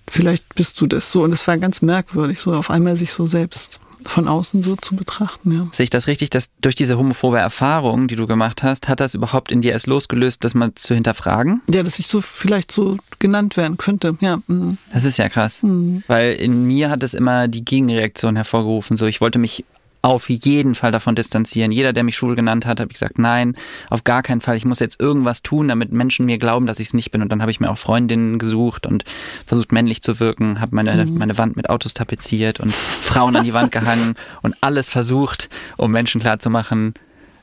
[0.05, 1.23] vielleicht bist du das so.
[1.23, 4.95] Und es war ganz merkwürdig, so auf einmal sich so selbst von außen so zu
[4.95, 5.51] betrachten.
[5.51, 5.67] Ja.
[5.71, 9.13] Sehe ich das richtig, dass durch diese homophobe Erfahrung, die du gemacht hast, hat das
[9.13, 11.61] überhaupt in dir erst losgelöst, das mal zu hinterfragen?
[11.71, 14.39] Ja, dass ich so vielleicht so genannt werden könnte, ja.
[14.47, 14.77] Mhm.
[14.93, 16.03] Das ist ja krass, mhm.
[16.07, 18.97] weil in mir hat es immer die Gegenreaktion hervorgerufen.
[18.97, 19.65] So, ich wollte mich
[20.01, 21.71] auf jeden Fall davon distanzieren.
[21.71, 23.55] Jeder, der mich schwul genannt hat, habe ich gesagt, nein,
[23.89, 24.57] auf gar keinen Fall.
[24.57, 27.21] Ich muss jetzt irgendwas tun, damit Menschen mir glauben, dass ich es nicht bin.
[27.21, 29.05] Und dann habe ich mir auch Freundinnen gesucht und
[29.45, 31.17] versucht männlich zu wirken, habe meine, mhm.
[31.17, 35.91] meine Wand mit Autos tapeziert und Frauen an die Wand gehangen und alles versucht, um
[35.91, 36.93] Menschen klarzumachen,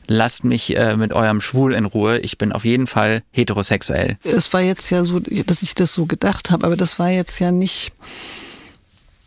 [0.09, 2.19] lasst mich äh, mit eurem Schwul in Ruhe.
[2.19, 4.17] Ich bin auf jeden Fall heterosexuell.
[4.25, 7.39] Es war jetzt ja so, dass ich das so gedacht habe, aber das war jetzt
[7.39, 7.93] ja nicht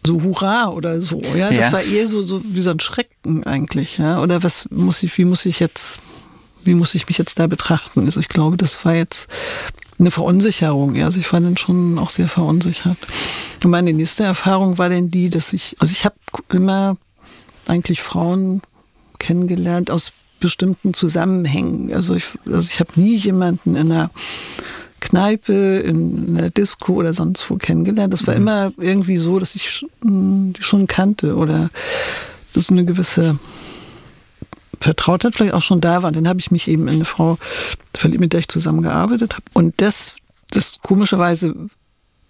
[0.04, 1.22] so Hurra oder so.
[1.36, 1.72] Ja, das ja.
[1.72, 3.98] war eher so, so wie so ein Schrecken eigentlich.
[3.98, 6.00] Ja, oder was muss ich, wie muss ich jetzt,
[6.64, 8.06] wie muss ich mich jetzt da betrachten?
[8.06, 9.28] Also ich glaube, das war jetzt
[10.00, 10.96] eine Verunsicherung.
[10.96, 12.98] Ja, also ich war dann schon auch sehr verunsichert.
[13.64, 16.16] Und meine nächste Erfahrung war denn die, dass ich, also ich habe
[16.52, 16.98] immer
[17.68, 18.62] eigentlich Frauen
[19.20, 21.94] kennengelernt aus bestimmten Zusammenhängen.
[21.94, 24.10] Also ich, also ich habe nie jemanden in einer
[25.02, 28.14] Kneipe, in einer Disco oder sonst wo kennengelernt.
[28.14, 28.42] Das war mhm.
[28.42, 31.70] immer irgendwie so, dass ich die schon kannte oder
[32.54, 33.38] dass eine gewisse
[34.80, 36.12] Vertrautheit vielleicht auch schon da war.
[36.12, 37.38] Dann habe ich mich eben in eine Frau
[37.94, 39.44] verliebt, mit der ich zusammengearbeitet habe.
[39.54, 40.16] Und das,
[40.52, 41.56] das komischerweise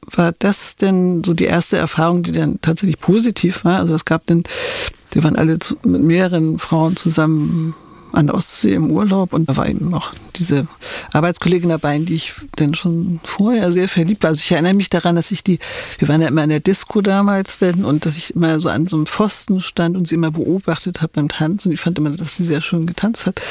[0.01, 3.79] war das denn so die erste Erfahrung, die dann tatsächlich positiv war.
[3.79, 4.43] Also es gab dann,
[5.12, 7.75] wir waren alle zu, mit mehreren Frauen zusammen
[8.13, 10.67] an der Ostsee im Urlaub und da war eben noch diese
[11.13, 14.30] Arbeitskollegin dabei, in die ich dann schon vorher sehr verliebt war.
[14.30, 15.60] Also ich erinnere mich daran, dass ich die,
[16.00, 18.88] wir waren ja immer in der Disco damals denn und dass ich immer so an
[18.88, 21.69] so einem Pfosten stand und sie immer beobachtet habe beim Tanzen.
[21.69, 23.41] Und ich fand immer, dass sie sehr schön getanzt hat.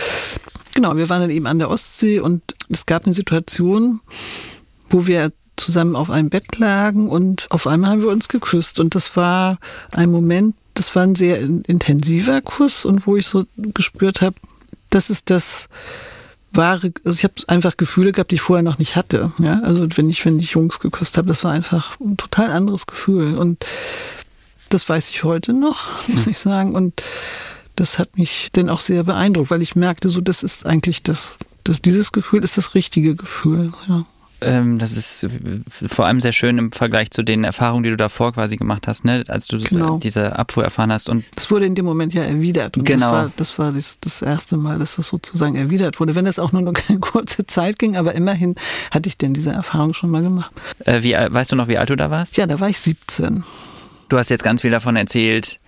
[0.75, 4.01] Genau, wir waren dann eben an der Ostsee und es gab eine Situation,
[4.89, 8.95] wo wir zusammen auf einem Bett lagen und auf einmal haben wir uns geküsst und
[8.95, 9.59] das war
[9.91, 14.37] ein Moment, das war ein sehr intensiver Kuss und wo ich so gespürt habe,
[14.91, 15.69] das ist das
[16.53, 19.33] wahre, also ich habe einfach Gefühle gehabt, die ich vorher noch nicht hatte.
[19.39, 22.87] Ja, also wenn ich, wenn ich Jungs geküsst habe, das war einfach ein total anderes
[22.87, 23.65] Gefühl und
[24.69, 26.33] das weiß ich heute noch, muss hm.
[26.33, 27.03] ich sagen und
[27.77, 31.37] das hat mich dann auch sehr beeindruckt, weil ich merkte, so das ist eigentlich das,
[31.65, 33.73] das dieses Gefühl ist das richtige Gefühl.
[33.89, 34.05] Ja.
[34.43, 35.27] Ähm, das ist
[35.87, 39.05] vor allem sehr schön im Vergleich zu den Erfahrungen, die du davor quasi gemacht hast,
[39.05, 39.25] ne?
[39.29, 39.99] als du genau.
[39.99, 41.09] diese Abfuhr erfahren hast.
[41.09, 42.77] Und das wurde in dem Moment ja erwidert.
[42.77, 43.01] Und genau.
[43.01, 46.15] Das war, das, war das, das erste Mal, dass das sozusagen erwidert wurde.
[46.15, 48.55] Wenn es auch nur noch eine kurze Zeit ging, aber immerhin
[48.91, 50.51] hatte ich denn diese Erfahrung schon mal gemacht.
[50.85, 52.37] Äh, wie, weißt du noch, wie alt du da warst?
[52.37, 53.45] Ja, da war ich 17.
[54.09, 55.61] Du hast jetzt ganz viel davon erzählt,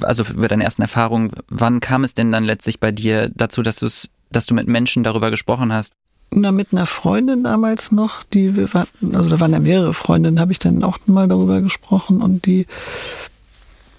[0.00, 1.32] also über deine ersten Erfahrungen.
[1.48, 3.88] Wann kam es denn dann letztlich bei dir dazu, dass du
[4.30, 5.92] dass du mit Menschen darüber gesprochen hast?
[6.30, 10.40] Na, mit einer Freundin damals noch, die wir waren, also da waren ja mehrere Freundinnen,
[10.40, 12.66] habe ich dann auch mal darüber gesprochen und die,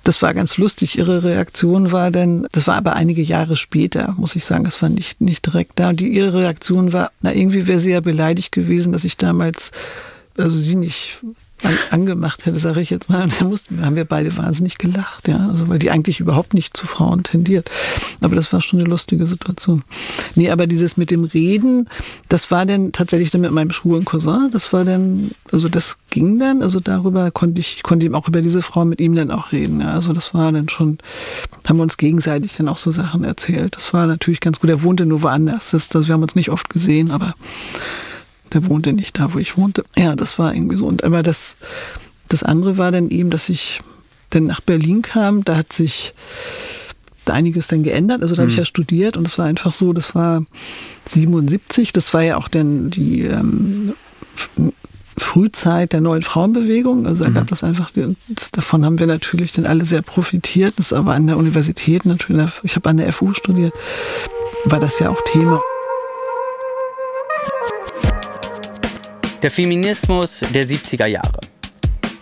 [0.04, 0.98] das war ganz lustig.
[0.98, 4.90] Ihre Reaktion war dann, das war aber einige Jahre später, muss ich sagen, das war
[4.90, 5.90] nicht, nicht direkt da.
[5.90, 9.72] Und die, ihre Reaktion war, na, irgendwie wäre sie ja beleidigt gewesen, dass ich damals,
[10.38, 11.20] also sie nicht
[11.92, 13.24] angemacht hätte, sage ich jetzt mal.
[13.24, 15.48] Und da mussten, haben wir beide wahnsinnig gelacht, ja.
[15.50, 17.70] Also weil die eigentlich überhaupt nicht zu Frauen tendiert.
[18.22, 19.84] Aber das war schon eine lustige Situation.
[20.36, 21.90] Nee, aber dieses mit dem Reden,
[22.30, 24.50] das war dann tatsächlich dann mit meinem schwulen Cousin.
[24.52, 28.42] Das war dann, also das ging dann, also darüber konnte ich, konnte ihm auch über
[28.42, 29.82] diese Frau mit ihm dann auch reden.
[29.82, 29.92] Ja.
[29.94, 31.00] Also das war dann schon,
[31.68, 33.76] haben wir uns gegenseitig dann auch so Sachen erzählt.
[33.76, 34.70] Das war natürlich ganz gut.
[34.70, 35.72] Er wohnte nur woanders.
[35.72, 37.34] Das, das, wir haben uns nicht oft gesehen, aber
[38.54, 39.86] der wohnte nicht da, wo ich wohnte.
[39.96, 40.86] Ja, das war irgendwie so.
[40.86, 41.58] Und aber das,
[42.30, 43.82] das andere war dann eben, dass ich
[44.30, 45.44] dann nach Berlin kam.
[45.44, 46.14] Da hat sich
[47.26, 48.22] einiges dann geändert.
[48.22, 48.62] Also da habe ich mhm.
[48.62, 50.46] ja studiert und es war einfach so, das war
[51.06, 53.94] 77, das war ja auch dann die ähm,
[55.18, 57.06] Frühzeit der neuen Frauenbewegung.
[57.08, 57.34] Also da mhm.
[57.34, 57.92] gab es einfach,
[58.28, 60.76] das, davon haben wir natürlich dann alle sehr profitiert.
[60.78, 63.74] Das aber an der Universität natürlich, ich habe an der FU studiert,
[64.66, 65.62] war das ja auch Thema.
[69.44, 71.40] Der Feminismus der 70er Jahre.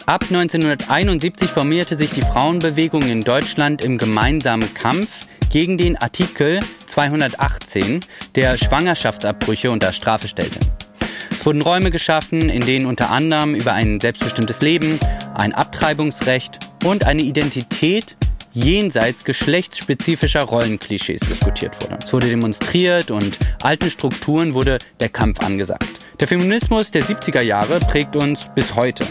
[0.05, 8.01] Ab 1971 formierte sich die Frauenbewegung in Deutschland im gemeinsamen Kampf gegen den Artikel 218,
[8.35, 10.59] der Schwangerschaftsabbrüche unter Strafe stellte.
[11.31, 14.99] Es wurden Räume geschaffen, in denen unter anderem über ein selbstbestimmtes Leben,
[15.33, 18.17] ein Abtreibungsrecht und eine Identität
[18.51, 21.99] jenseits geschlechtsspezifischer Rollenklischees diskutiert wurde.
[22.03, 26.04] Es wurde demonstriert und alten Strukturen wurde der Kampf angesagt.
[26.21, 29.05] Der Feminismus der 70er Jahre prägt uns bis heute.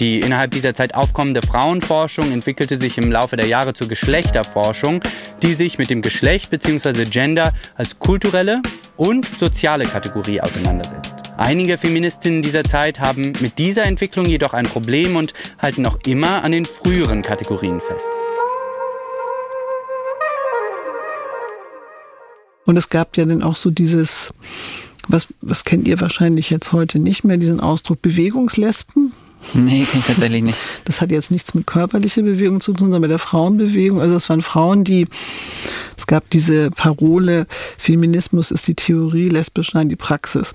[0.00, 5.00] Die innerhalb dieser Zeit aufkommende Frauenforschung entwickelte sich im Laufe der Jahre zur Geschlechterforschung,
[5.42, 7.04] die sich mit dem Geschlecht bzw.
[7.04, 8.62] Gender als kulturelle
[8.96, 11.16] und soziale Kategorie auseinandersetzt.
[11.36, 16.44] Einige Feministinnen dieser Zeit haben mit dieser Entwicklung jedoch ein Problem und halten noch immer
[16.44, 18.08] an den früheren Kategorien fest.
[22.64, 24.32] Und es gab ja dann auch so dieses
[25.08, 29.12] was, was kennt ihr wahrscheinlich jetzt heute nicht mehr, diesen Ausdruck Bewegungslesben?
[29.54, 30.58] Nee, kenne ich tatsächlich nicht.
[30.84, 34.00] Das hat jetzt nichts mit körperlicher Bewegung zu tun, sondern mit der Frauenbewegung.
[34.00, 35.08] Also es waren Frauen, die,
[35.96, 40.54] es gab diese Parole, Feminismus ist die Theorie, lesbisch nein die Praxis.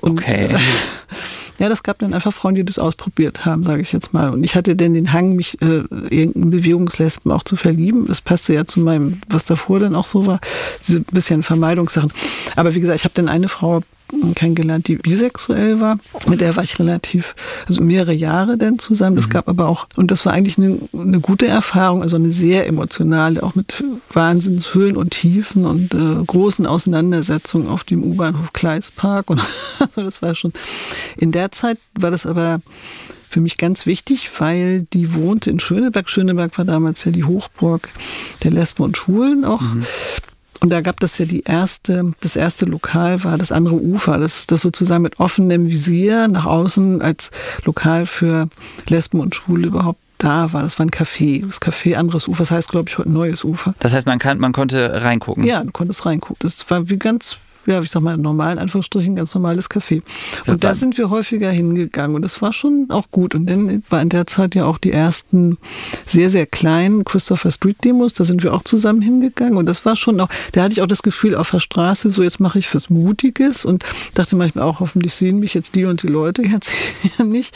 [0.00, 0.56] Und, okay.
[1.58, 4.30] Ja, das gab dann einfach Frauen, die das ausprobiert haben, sage ich jetzt mal.
[4.30, 8.06] Und ich hatte dann den Hang, mich äh, irgendeinen Bewegungslesben auch zu verlieben.
[8.06, 10.40] Das passte ja zu meinem, was davor dann auch so war,
[10.86, 12.12] diese bisschen Vermeidungssachen.
[12.54, 13.82] Aber wie gesagt, ich habe dann eine Frau
[14.34, 15.98] kennengelernt, die bisexuell war.
[16.26, 17.34] Mit der war ich relativ,
[17.66, 19.16] also mehrere Jahre dann zusammen.
[19.16, 19.32] Das mhm.
[19.32, 23.42] gab aber auch, und das war eigentlich eine, eine, gute Erfahrung, also eine sehr emotionale,
[23.42, 29.30] auch mit Wahnsinnshöhen und Tiefen und äh, großen Auseinandersetzungen auf dem U-Bahnhof Kleispark.
[29.30, 29.40] Und
[29.78, 30.52] also das war schon,
[31.16, 32.60] in der Zeit war das aber
[33.28, 36.08] für mich ganz wichtig, weil die wohnte in Schöneberg.
[36.08, 37.88] Schöneberg war damals ja die Hochburg
[38.42, 39.60] der Lesben und Schulen auch.
[39.60, 39.84] Mhm.
[40.60, 44.46] Und da gab es ja die erste, das erste Lokal war das andere Ufer, das,
[44.46, 47.30] das sozusagen mit offenem Visier nach außen als
[47.64, 48.48] Lokal für
[48.88, 50.62] Lesben und Schwule überhaupt da war.
[50.62, 51.46] Das war ein Café.
[51.46, 53.74] Das Café anderes Ufer, das heißt, glaube ich, heute neues Ufer.
[53.78, 55.44] Das heißt, man kann, man konnte reingucken.
[55.44, 56.38] Ja, du konntest reingucken.
[56.40, 57.38] Das war wie ganz
[57.68, 60.02] ja, ich sag mal, normal, in Anführungsstrichen, ganz normales Café.
[60.46, 63.34] Und da sind wir häufiger hingegangen und das war schon auch gut.
[63.34, 65.58] Und dann war in der Zeit ja auch die ersten
[66.06, 69.96] sehr, sehr kleinen Christopher Street Demos, da sind wir auch zusammen hingegangen und das war
[69.96, 72.74] schon auch, da hatte ich auch das Gefühl auf der Straße, so jetzt mache ich
[72.74, 76.70] was Mutiges und dachte manchmal auch, hoffentlich sehen mich jetzt die und die Leute jetzt
[77.02, 77.54] hier nicht.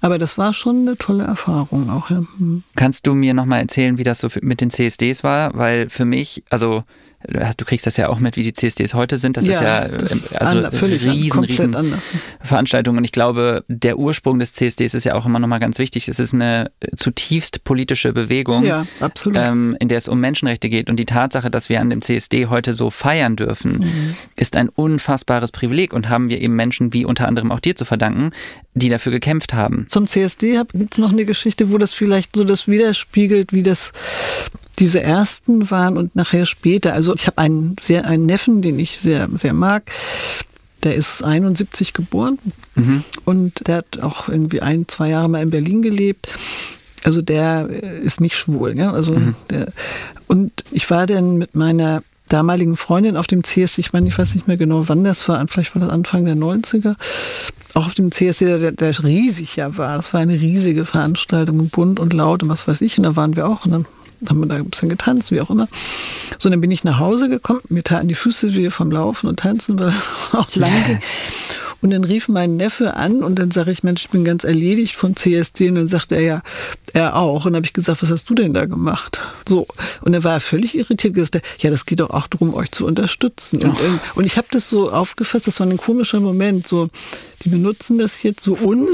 [0.00, 2.10] Aber das war schon eine tolle Erfahrung auch.
[2.10, 2.22] Ja.
[2.38, 2.62] Hm.
[2.76, 5.50] Kannst du mir nochmal erzählen, wie das so mit den CSDs war?
[5.54, 6.84] Weil für mich, also
[7.26, 9.36] du kriegst das ja auch mit, wie die CSDs heute sind.
[9.36, 12.00] Das ja, ist ja das ähm, also an, riesen, riesen anders.
[12.40, 12.96] Veranstaltung.
[12.96, 16.08] Und ich glaube, der Ursprung des CSDs ist ja auch immer nochmal ganz wichtig.
[16.08, 18.86] Es ist eine zutiefst politische Bewegung, ja,
[19.34, 20.88] ähm, in der es um Menschenrechte geht.
[20.88, 24.14] Und die Tatsache, dass wir an dem CSD heute so feiern dürfen, mhm.
[24.36, 27.84] ist ein unfassbares Privileg und haben wir eben Menschen wie unter anderem auch dir zu
[27.84, 28.30] verdanken,
[28.74, 29.86] die dafür gekämpft haben.
[29.88, 33.92] Zum CSD gibt es noch eine Geschichte, wo das vielleicht so das widerspiegelt, wie das
[34.78, 36.94] diese ersten waren und nachher später.
[36.94, 39.90] Also ich habe einen sehr einen Neffen, den ich sehr sehr mag.
[40.84, 42.38] Der ist 71 geboren
[42.76, 43.02] mhm.
[43.24, 46.28] und der hat auch irgendwie ein, zwei Jahre mal in Berlin gelebt.
[47.02, 48.92] Also der ist nicht schwul, ja.
[48.92, 49.34] Also mhm.
[49.50, 49.72] der,
[50.28, 54.34] und ich war dann mit meiner damaligen Freundin auf dem CSD, ich meine, ich weiß
[54.34, 56.94] nicht mehr genau, wann das war, vielleicht war das Anfang der 90er,
[57.74, 59.96] auch auf dem CSD, der, der riesig ja war.
[59.96, 62.98] Das war eine riesige Veranstaltung, bunt und laut und was weiß ich.
[62.98, 63.86] Und da waren wir auch und dann
[64.28, 65.68] haben wir da ein bisschen getanzt, wie auch immer.
[66.38, 69.40] So, dann bin ich nach Hause gekommen, mir taten die Füße wie vom Laufen und
[69.40, 69.92] Tanzen, weil
[70.32, 70.98] auch lange ging.
[71.80, 74.96] Und dann rief mein Neffe an und dann sage ich, Mensch, ich bin ganz erledigt
[74.96, 75.68] von CSD.
[75.68, 76.42] Und dann sagt er ja,
[76.92, 77.44] er auch.
[77.44, 79.20] Und dann habe ich gesagt, was hast du denn da gemacht?
[79.46, 79.66] So.
[80.00, 81.14] Und dann war er völlig irritiert.
[81.14, 83.62] Gesagt, ja, das geht doch auch darum, euch zu unterstützen.
[83.62, 86.66] Und, und ich habe das so aufgefasst, das war ein komischer Moment.
[86.66, 86.88] So,
[87.42, 88.88] die benutzen das jetzt so uns,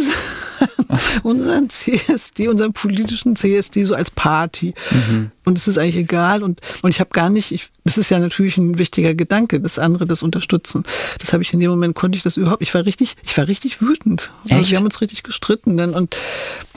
[1.23, 4.75] unseren CSD, unseren politischen CSD so als Party.
[4.91, 5.31] Mhm.
[5.45, 6.43] Und es ist eigentlich egal.
[6.43, 9.79] Und, und ich habe gar nicht, ich, das ist ja natürlich ein wichtiger Gedanke, dass
[9.79, 10.85] andere das unterstützen.
[11.19, 13.47] Das habe ich in dem Moment, konnte ich das überhaupt, ich war richtig, ich war
[13.47, 14.31] richtig wütend.
[14.43, 14.55] Also Echt?
[14.55, 16.17] Also wir haben uns richtig gestritten dann und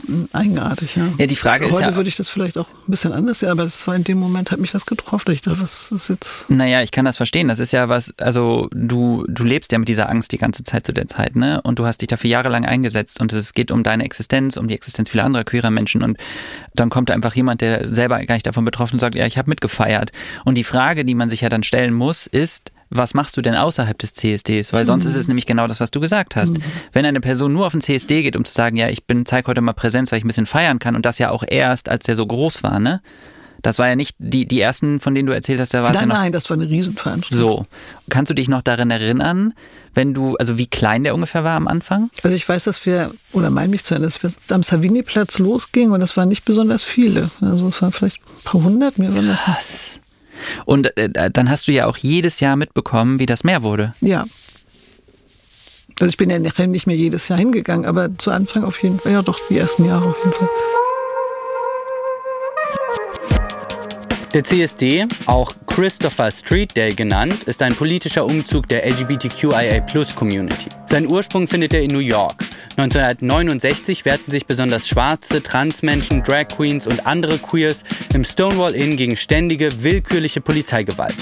[0.06, 1.08] hm, eigenartig, ja.
[1.16, 1.96] Ja, die Frage Heute ist ja.
[1.96, 4.50] würde ich das vielleicht auch ein bisschen anders sehen, aber das war in dem Moment,
[4.50, 5.32] hat mich das getroffen.
[5.32, 6.50] Ich dachte, was ist jetzt?
[6.50, 7.48] Naja, ich kann das verstehen.
[7.48, 10.86] Das ist ja was, also du, du lebst ja mit dieser Angst die ganze Zeit
[10.86, 11.60] zu der Zeit, ne?
[11.62, 14.74] Und du hast dich dafür jahrelang eingesetzt und es geht um deine Existenz, um die
[14.74, 16.18] Existenz vieler anderer queerer Menschen und
[16.74, 19.38] dann kommt da einfach jemand, der selber gar nicht davon betroffen und sagt, ja, ich
[19.38, 20.12] habe mitgefeiert.
[20.44, 23.54] Und die Frage, die man sich ja dann stellen muss, ist, was machst du denn
[23.54, 24.72] außerhalb des CSDs?
[24.72, 25.10] Weil sonst mhm.
[25.10, 26.56] ist es nämlich genau das, was du gesagt hast.
[26.56, 26.62] Mhm.
[26.92, 29.46] Wenn eine Person nur auf den CSD geht, um zu sagen, ja, ich bin, zeig
[29.46, 32.04] heute mal Präsenz, weil ich ein bisschen feiern kann und das ja auch erst, als
[32.04, 33.00] der so groß war, ne?
[33.62, 36.00] Das war ja nicht die, die ersten, von denen du erzählt hast, da war es
[36.00, 36.14] ja noch.
[36.14, 37.38] Nein, das war eine Riesenveranstaltung.
[37.38, 37.66] So.
[38.08, 39.54] Kannst du dich noch daran erinnern,
[39.94, 42.10] wenn du, also wie klein der ungefähr war am Anfang?
[42.22, 45.92] Also ich weiß, dass wir, oder mein mich zu erinnern, dass wir am Savini-Platz losgingen
[45.92, 47.30] und das waren nicht besonders viele.
[47.40, 49.42] Also es waren vielleicht ein paar hundert, mir war das.
[49.42, 50.00] Krass.
[50.64, 53.94] Und äh, dann hast du ja auch jedes Jahr mitbekommen, wie das mehr wurde.
[54.00, 54.24] Ja.
[55.98, 59.10] Also ich bin ja nicht mehr jedes Jahr hingegangen, aber zu Anfang auf jeden Fall,
[59.10, 60.48] ja doch, die ersten Jahre auf jeden Fall.
[64.34, 70.68] Der CSD, auch Christopher Street Day genannt, ist ein politischer Umzug der LGBTQIA-Plus-Community.
[70.84, 72.34] Sein Ursprung findet er in New York.
[72.76, 79.16] 1969 wehrten sich besonders schwarze, Transmenschen, Drag Queens und andere Queers im Stonewall Inn gegen
[79.16, 81.16] ständige, willkürliche Polizeigewalt.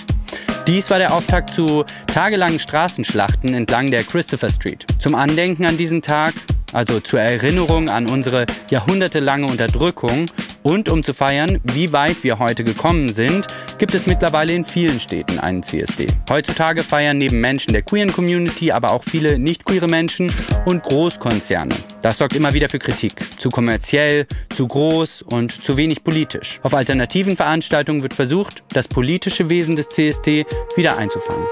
[0.66, 4.84] Dies war der Auftakt zu tagelangen Straßenschlachten entlang der Christopher Street.
[4.98, 6.34] Zum Andenken an diesen Tag
[6.72, 10.26] also zur Erinnerung an unsere jahrhundertelange Unterdrückung
[10.66, 13.46] und um zu feiern, wie weit wir heute gekommen sind,
[13.78, 16.08] gibt es mittlerweile in vielen Städten einen CSD.
[16.28, 20.32] Heutzutage feiern neben Menschen der queeren Community aber auch viele nicht queere Menschen
[20.64, 21.76] und Großkonzerne.
[22.02, 23.12] Das sorgt immer wieder für Kritik.
[23.38, 24.26] Zu kommerziell,
[24.56, 26.58] zu groß und zu wenig politisch.
[26.64, 31.46] Auf alternativen Veranstaltungen wird versucht, das politische Wesen des CSD wieder einzufangen.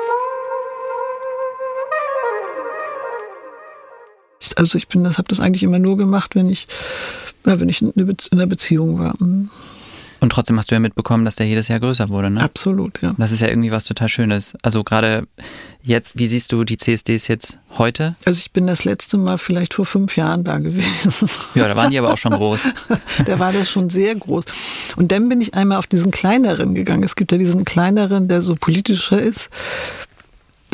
[4.56, 6.66] Also ich bin das, habe das eigentlich immer nur gemacht, wenn ich,
[7.46, 7.92] ja, wenn ich in
[8.32, 9.14] einer Beziehung war.
[9.18, 9.50] Mhm.
[10.24, 12.40] Und trotzdem hast du ja mitbekommen, dass der jedes Jahr größer wurde, ne?
[12.40, 13.14] Absolut, ja.
[13.18, 14.54] Das ist ja irgendwie was total Schönes.
[14.62, 15.28] Also gerade
[15.82, 18.14] jetzt, wie siehst du die CSDs jetzt heute?
[18.24, 21.12] Also ich bin das letzte Mal vielleicht vor fünf Jahren da gewesen.
[21.54, 22.60] Ja, da waren die aber auch schon groß.
[23.26, 24.46] da war das schon sehr groß.
[24.96, 27.02] Und dann bin ich einmal auf diesen kleineren gegangen.
[27.02, 29.50] Es gibt ja diesen kleineren, der so politischer ist.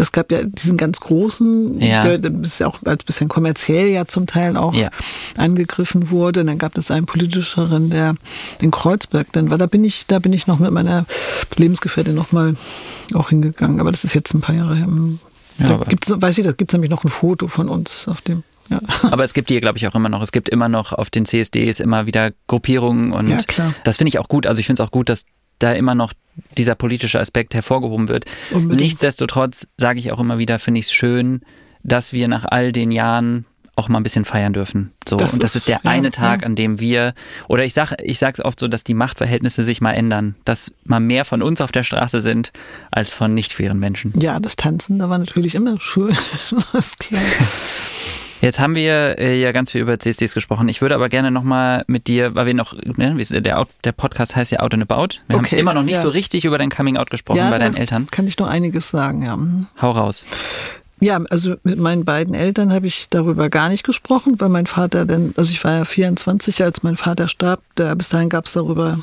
[0.00, 2.02] Es gab ja diesen ganz großen, ja.
[2.02, 4.90] der, der ist ja auch als bisschen kommerziell ja zum Teil auch ja.
[5.36, 6.40] angegriffen wurde.
[6.40, 8.14] Und dann gab es einen politischeren, der
[8.60, 9.58] den Kreuzberg dann war.
[9.58, 11.06] Da bin ich, da bin ich noch mit meiner
[11.56, 12.56] Lebensgefährtin noch mal
[13.14, 13.80] auch hingegangen.
[13.80, 14.88] Aber das ist jetzt ein paar Jahre her.
[15.58, 18.20] Ja, da gibt's, weiß ich, da gibt es nämlich noch ein Foto von uns auf
[18.22, 18.80] dem ja.
[19.10, 20.22] Aber es gibt die, glaube ich, auch immer noch.
[20.22, 23.38] Es gibt immer noch auf den CSDs immer wieder Gruppierungen und ja,
[23.84, 24.46] das finde ich auch gut.
[24.46, 25.24] Also ich finde es auch gut, dass
[25.58, 26.12] da immer noch
[26.56, 28.24] dieser politische Aspekt hervorgehoben wird.
[28.50, 28.80] Unbedingt.
[28.80, 31.42] Nichtsdestotrotz sage ich auch immer wieder, finde ich es schön,
[31.82, 34.92] dass wir nach all den Jahren auch mal ein bisschen feiern dürfen.
[35.08, 36.46] So das und das ist, ist der ja, eine Tag, ja.
[36.46, 37.14] an dem wir
[37.48, 41.00] oder ich sag ich sag's oft so, dass die Machtverhältnisse sich mal ändern, dass mal
[41.00, 42.52] mehr von uns auf der Straße sind
[42.90, 44.12] als von nicht queeren Menschen.
[44.20, 46.16] Ja, das Tanzen, da war natürlich immer schön.
[46.72, 47.22] das ist klar.
[48.40, 50.68] Jetzt haben wir äh, ja ganz viel über CSDs gesprochen.
[50.68, 54.50] Ich würde aber gerne nochmal mit dir, weil wir noch, ne, der, der Podcast heißt
[54.50, 55.18] ja Out and About.
[55.28, 56.02] Wir okay, haben immer noch nicht ja.
[56.02, 58.08] so richtig über dein Coming Out gesprochen ja, bei deinen Eltern.
[58.10, 59.36] Kann ich noch einiges sagen, ja.
[59.36, 59.66] Mhm.
[59.80, 60.26] Hau raus.
[61.00, 65.06] Ja, also mit meinen beiden Eltern habe ich darüber gar nicht gesprochen, weil mein Vater
[65.06, 68.52] dann, also ich war ja 24, als mein Vater starb, da, bis dahin gab es
[68.52, 68.98] darüber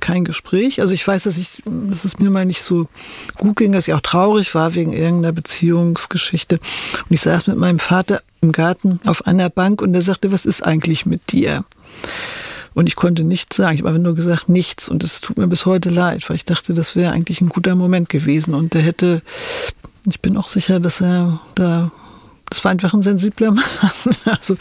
[0.00, 0.80] kein Gespräch.
[0.80, 2.88] Also ich weiß, dass ich, dass es mir mal nicht so
[3.36, 6.56] gut ging, dass ich auch traurig war wegen irgendeiner Beziehungsgeschichte.
[6.56, 10.46] Und ich saß mit meinem Vater im Garten auf einer Bank und er sagte, was
[10.46, 11.64] ist eigentlich mit dir?
[12.74, 13.74] Und ich konnte nichts sagen.
[13.74, 14.88] Ich habe aber nur gesagt, nichts.
[14.88, 17.74] Und es tut mir bis heute leid, weil ich dachte, das wäre eigentlich ein guter
[17.74, 18.54] Moment gewesen.
[18.54, 19.22] Und er hätte,
[20.06, 21.90] ich bin auch sicher, dass er da
[22.50, 23.64] das war einfach ein sensibler Mann.
[24.24, 24.56] Also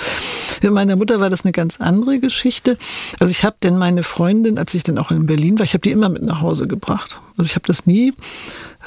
[0.62, 2.78] für meine Mutter war das eine ganz andere Geschichte.
[3.20, 5.82] Also ich habe denn meine Freundin, als ich dann auch in Berlin war, ich habe
[5.82, 7.20] die immer mit nach Hause gebracht.
[7.38, 8.14] Also ich habe das nie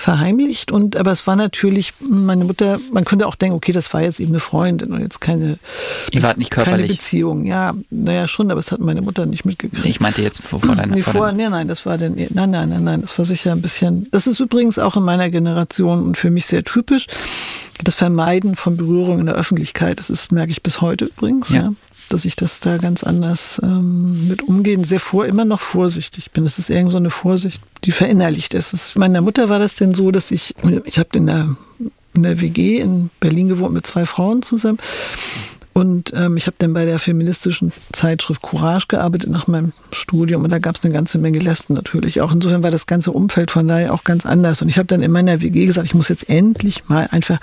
[0.00, 4.00] verheimlicht und aber es war natürlich meine Mutter, man könnte auch denken, okay, das war
[4.00, 5.58] jetzt eben eine Freundin und jetzt keine
[6.10, 6.86] Ihr wart nicht körperlich.
[6.86, 7.44] keine Beziehung.
[7.44, 9.84] Ja, naja schon, aber es hat meine Mutter nicht mitgekriegt.
[9.84, 12.50] Ich meinte jetzt vor, vor deiner nee, vor, vor nein, nein, das war denn nein,
[12.50, 14.08] nein, nein, nein, das war sicher ein bisschen.
[14.10, 17.06] Das ist übrigens auch in meiner Generation und für mich sehr typisch
[17.84, 21.62] das Vermeiden von Berührung in der Öffentlichkeit, das ist, merke ich bis heute übrigens, ja.
[21.62, 21.72] ja
[22.10, 26.44] dass ich das da ganz anders ähm, mit umgehen, sehr vor, immer noch vorsichtig bin.
[26.44, 28.72] Es ist irgend so eine Vorsicht, die verinnerlicht ist.
[28.72, 28.96] ist.
[28.96, 31.56] Meiner Mutter war das denn so, dass ich, ich habe in der,
[32.14, 34.78] in der WG in Berlin gewohnt mit zwei Frauen zusammen
[35.72, 40.50] und ähm, ich habe dann bei der feministischen Zeitschrift Courage gearbeitet nach meinem Studium und
[40.50, 42.32] da gab es eine ganze Menge Lesben natürlich auch.
[42.32, 44.62] Insofern war das ganze Umfeld von daher auch ganz anders.
[44.62, 47.38] Und ich habe dann in meiner WG gesagt, ich muss jetzt endlich mal einfach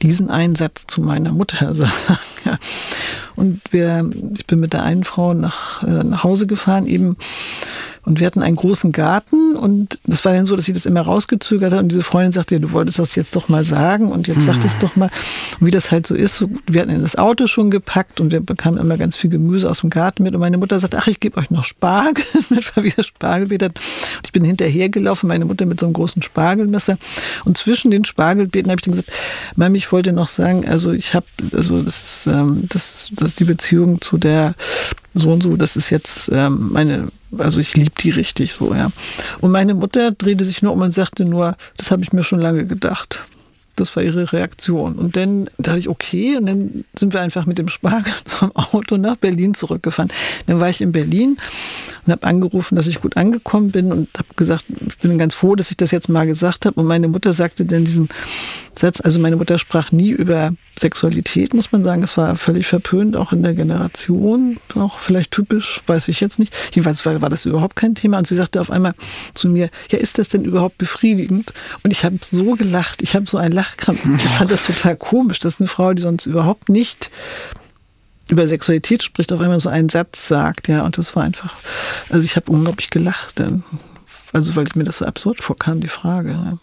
[0.00, 1.92] diesen Einsatz zu meiner Mutter sagen.
[2.44, 2.58] ja.
[3.36, 7.18] Und wir, ich bin mit der einen Frau nach, äh, nach Hause gefahren, eben
[8.06, 11.00] und wir hatten einen großen Garten und das war dann so, dass sie das immer
[11.00, 14.28] rausgezögert hat und diese Freundin sagte, ja, du wolltest das jetzt doch mal sagen und
[14.28, 14.80] jetzt sag das hm.
[14.80, 15.10] doch mal.
[15.58, 18.30] Und wie das halt so ist, so, wir hatten in das Auto schon gepackt und
[18.30, 21.08] wir bekamen immer ganz viel Gemüse aus dem Garten mit und meine Mutter sagt, ach,
[21.08, 23.72] ich gebe euch noch Spargel mit, weil wir Spargelbeet hat.
[23.74, 26.98] Und ich bin hinterhergelaufen, meine Mutter mit so einem großen Spargelmesser
[27.44, 29.10] und zwischen den Spargelbeeten habe ich dann gesagt,
[29.56, 33.40] Mami, ich wollte noch sagen, also ich habe, also das ist, ähm, das, das ist
[33.40, 34.54] die Beziehung zu der
[35.18, 38.90] so und so, das ist jetzt ähm, meine, also ich liebe die richtig so, ja.
[39.40, 42.40] Und meine Mutter drehte sich nur um und sagte nur, das habe ich mir schon
[42.40, 43.22] lange gedacht.
[43.76, 44.94] Das war ihre Reaktion.
[44.94, 48.96] Und dann dachte ich, okay, und dann sind wir einfach mit dem Spargel zum Auto
[48.96, 50.10] nach Berlin zurückgefahren.
[50.46, 51.38] Dann war ich in Berlin
[52.06, 55.54] und habe angerufen, dass ich gut angekommen bin und habe gesagt, ich bin ganz froh,
[55.56, 56.80] dass ich das jetzt mal gesagt habe.
[56.80, 58.08] Und meine Mutter sagte dann diesen
[58.78, 62.02] Satz, also meine Mutter sprach nie über Sexualität, muss man sagen.
[62.02, 66.54] Es war völlig verpönt, auch in der Generation, auch vielleicht typisch, weiß ich jetzt nicht.
[66.72, 68.18] Jedenfalls war, das überhaupt kein Thema.
[68.18, 68.94] Und sie sagte auf einmal
[69.34, 71.52] zu mir, ja, ist das denn überhaupt befriedigend?
[71.82, 74.00] Und ich habe so gelacht, ich habe so einen Lachkrampf.
[74.16, 77.10] Ich fand das total komisch, dass eine Frau, die sonst überhaupt nicht
[78.28, 81.54] über Sexualität spricht, auf einmal so einen Satz sagt, ja, und das war einfach,
[82.10, 83.62] also ich habe unglaublich gelacht, dann,
[84.32, 86.30] also weil mir das so absurd vorkam, die Frage.
[86.30, 86.58] Ja.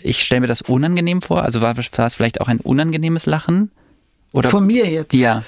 [0.00, 3.70] Ich stelle mir das unangenehm vor, also war, war es vielleicht auch ein unangenehmes Lachen?
[4.32, 4.50] Oder?
[4.50, 5.12] Von mir jetzt?
[5.12, 5.42] Ja.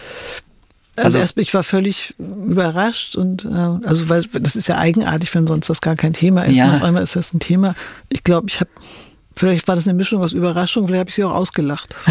[0.96, 5.34] Also, also erst ich war völlig überrascht und äh, also weil das ist ja eigenartig,
[5.34, 6.56] wenn sonst das gar kein Thema ist.
[6.56, 6.68] Ja.
[6.68, 7.74] Und auf einmal ist das ein Thema.
[8.08, 8.70] Ich glaube, ich habe
[9.36, 11.94] vielleicht war das eine Mischung aus Überraschung, vielleicht habe ich sie auch ausgelacht.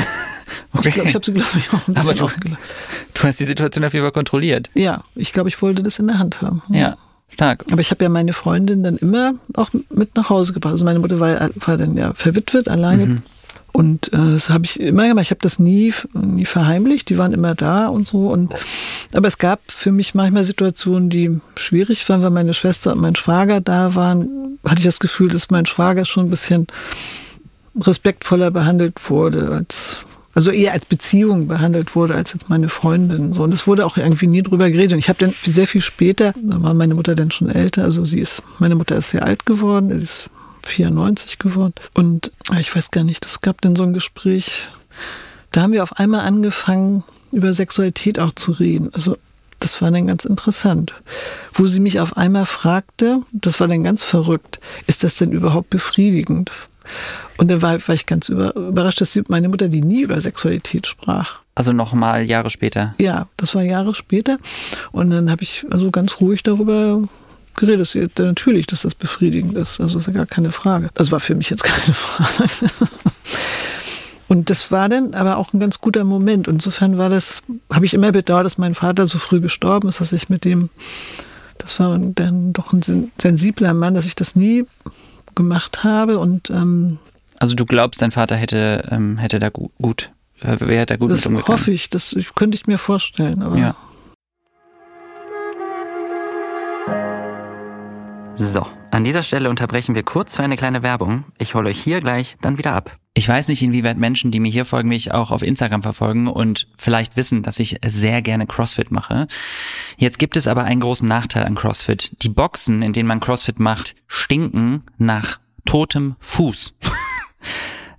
[0.71, 0.89] Okay.
[0.89, 2.59] Ich glaube, ich habe sie, glaube ich, auch ein bisschen du, ausgelacht.
[3.13, 4.69] Du hast die Situation auf jeden Fall kontrolliert.
[4.75, 6.61] Ja, ich glaube, ich wollte das in der Hand haben.
[6.69, 6.95] Ja.
[7.29, 7.65] Stark.
[7.71, 10.73] Aber ich habe ja meine Freundin dann immer auch mit nach Hause gebracht.
[10.73, 13.05] Also meine Mutter war, war dann ja verwitwet, alleine.
[13.05, 13.23] Mhm.
[13.79, 15.23] Und äh, das habe ich immer gemacht.
[15.23, 17.07] Ich habe das nie, nie verheimlicht.
[17.07, 18.27] Die waren immer da und so.
[18.27, 18.53] Und
[19.13, 23.15] aber es gab für mich manchmal Situationen, die schwierig waren, weil meine Schwester und mein
[23.15, 24.57] Schwager da waren.
[24.65, 26.67] Hatte ich das Gefühl, dass mein Schwager schon ein bisschen
[27.79, 29.99] respektvoller behandelt wurde als
[30.33, 33.31] also eher als Beziehung behandelt wurde als jetzt meine Freundin.
[33.31, 34.91] So und es wurde auch irgendwie nie drüber geredet.
[34.91, 38.03] Und ich habe dann sehr viel später, da war meine Mutter dann schon älter, also
[38.03, 40.29] sie ist, meine Mutter ist sehr alt geworden, sie ist
[40.63, 44.67] 94 geworden und ah, ich weiß gar nicht, es gab dann so ein Gespräch,
[45.51, 48.93] da haben wir auf einmal angefangen über Sexualität auch zu reden.
[48.93, 49.17] Also
[49.59, 50.93] das war dann ganz interessant,
[51.53, 55.69] wo sie mich auf einmal fragte, das war dann ganz verrückt, ist das denn überhaupt
[55.69, 56.51] befriedigend?
[57.37, 60.87] Und dann war, war ich ganz über, überrascht, dass meine Mutter, die nie über Sexualität
[60.87, 61.39] sprach.
[61.55, 62.95] Also nochmal Jahre später.
[62.97, 64.39] Ja, das war Jahre später.
[64.91, 67.03] Und dann habe ich also ganz ruhig darüber
[67.59, 67.81] geredet.
[67.81, 69.79] Dass, sie, natürlich, dass das befriedigend ist.
[69.79, 70.89] Also das ist ja gar keine Frage.
[70.95, 72.71] Das war für mich jetzt keine Frage.
[74.27, 76.47] Und das war dann aber auch ein ganz guter Moment.
[76.47, 77.41] Insofern war das,
[77.71, 80.69] habe ich immer bedauert, dass mein Vater so früh gestorben ist, dass ich mit dem,
[81.57, 84.65] das war dann doch ein sensibler Mann, dass ich das nie
[85.35, 86.97] gemacht habe und ähm,
[87.39, 91.19] also du glaubst, dein Vater hätte ähm, hätte da gut, äh, wäre da gut das
[91.21, 91.47] mit umgegangen?
[91.47, 93.41] hoffe ich, das könnte ich mir vorstellen.
[93.41, 93.75] Aber ja.
[98.41, 101.25] So, an dieser Stelle unterbrechen wir kurz für eine kleine Werbung.
[101.39, 102.97] Ich hole euch hier gleich dann wieder ab.
[103.13, 106.69] Ich weiß nicht, inwieweit Menschen, die mir hier folgen, mich auch auf Instagram verfolgen und
[106.77, 109.27] vielleicht wissen, dass ich sehr gerne CrossFit mache.
[109.97, 112.23] Jetzt gibt es aber einen großen Nachteil an CrossFit.
[112.23, 116.75] Die Boxen, in denen man CrossFit macht, stinken nach totem Fuß.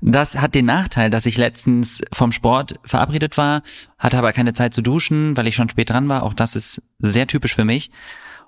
[0.03, 3.61] Das hat den Nachteil, dass ich letztens vom Sport verabredet war,
[3.98, 6.22] hatte aber keine Zeit zu duschen, weil ich schon spät dran war.
[6.22, 7.90] Auch das ist sehr typisch für mich.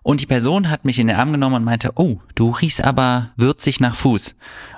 [0.02, 3.30] Und die Person hat mich in den Arm genommen und meinte, oh, du riechst aber
[3.36, 4.34] würzig nach Fuß.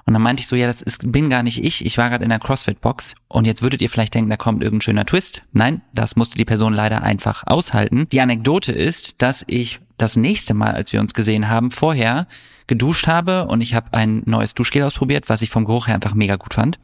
[0.06, 1.84] Und dann meinte ich so, ja, das ist, bin gar nicht ich.
[1.84, 3.14] Ich war gerade in der CrossFit-Box.
[3.28, 5.42] Und jetzt würdet ihr vielleicht denken, da kommt irgendein schöner Twist.
[5.52, 8.06] Nein, das musste die Person leider einfach aushalten.
[8.12, 12.26] Die Anekdote ist, dass ich das nächste Mal, als wir uns gesehen haben, vorher
[12.66, 16.14] geduscht habe und ich habe ein neues Duschgel ausprobiert, was ich vom Geruch her einfach
[16.14, 16.78] mega gut fand.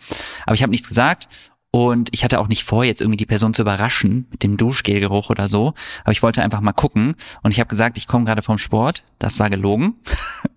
[0.44, 1.28] Aber ich habe nichts gesagt
[1.72, 5.30] und ich hatte auch nicht vor, jetzt irgendwie die Person zu überraschen mit dem Duschgelgeruch
[5.30, 5.74] oder so.
[6.02, 7.14] Aber ich wollte einfach mal gucken.
[7.42, 9.04] Und ich habe gesagt, ich komme gerade vom Sport.
[9.20, 9.94] Das war gelogen.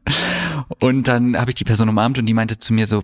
[0.79, 3.03] und dann habe ich die Person umarmt und die meinte zu mir so,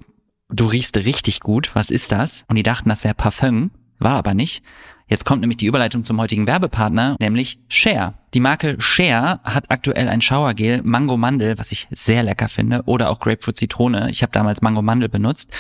[0.50, 2.46] du riechst richtig gut, was ist das?
[2.48, 4.64] Und die dachten, das wäre Parfum, war aber nicht.
[5.08, 8.14] Jetzt kommt nämlich die Überleitung zum heutigen Werbepartner, nämlich Share.
[8.36, 13.10] Die Marke Share hat aktuell ein Showergel Mango Mandel, was ich sehr lecker finde, oder
[13.10, 14.12] auch Grapefruit Zitrone.
[14.12, 15.52] Ich habe damals Mango Mandel benutzt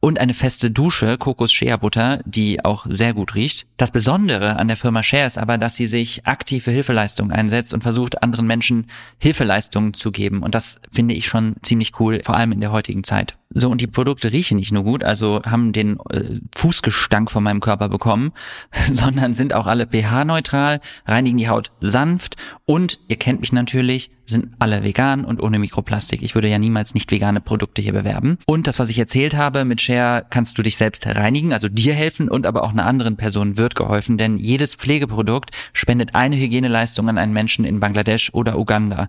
[0.00, 3.66] und eine feste Dusche, Kokos Shea Butter, die auch sehr gut riecht.
[3.76, 7.74] Das Besondere an der Firma Share ist aber, dass sie sich aktiv für Hilfeleistungen einsetzt
[7.74, 8.86] und versucht, anderen Menschen
[9.18, 10.42] Hilfeleistungen zu geben.
[10.42, 13.36] Und das finde ich schon ziemlich cool, vor allem in der heutigen Zeit.
[13.50, 17.60] So, und die Produkte riechen nicht nur gut, also haben den äh, Fußgestank von meinem
[17.60, 18.32] Körper bekommen,
[18.92, 22.36] sondern sind auch alle pH-neutral, reinigen die Haut sanft
[22.66, 26.22] und, ihr kennt mich natürlich, sind alle vegan und ohne Mikroplastik.
[26.22, 28.36] Ich würde ja niemals nicht vegane Produkte hier bewerben.
[28.46, 31.94] Und das, was ich erzählt habe, mit Share kannst du dich selbst reinigen, also dir
[31.94, 37.08] helfen und aber auch einer anderen Person wird geholfen, denn jedes Pflegeprodukt spendet eine Hygieneleistung
[37.08, 39.08] an einen Menschen in Bangladesch oder Uganda.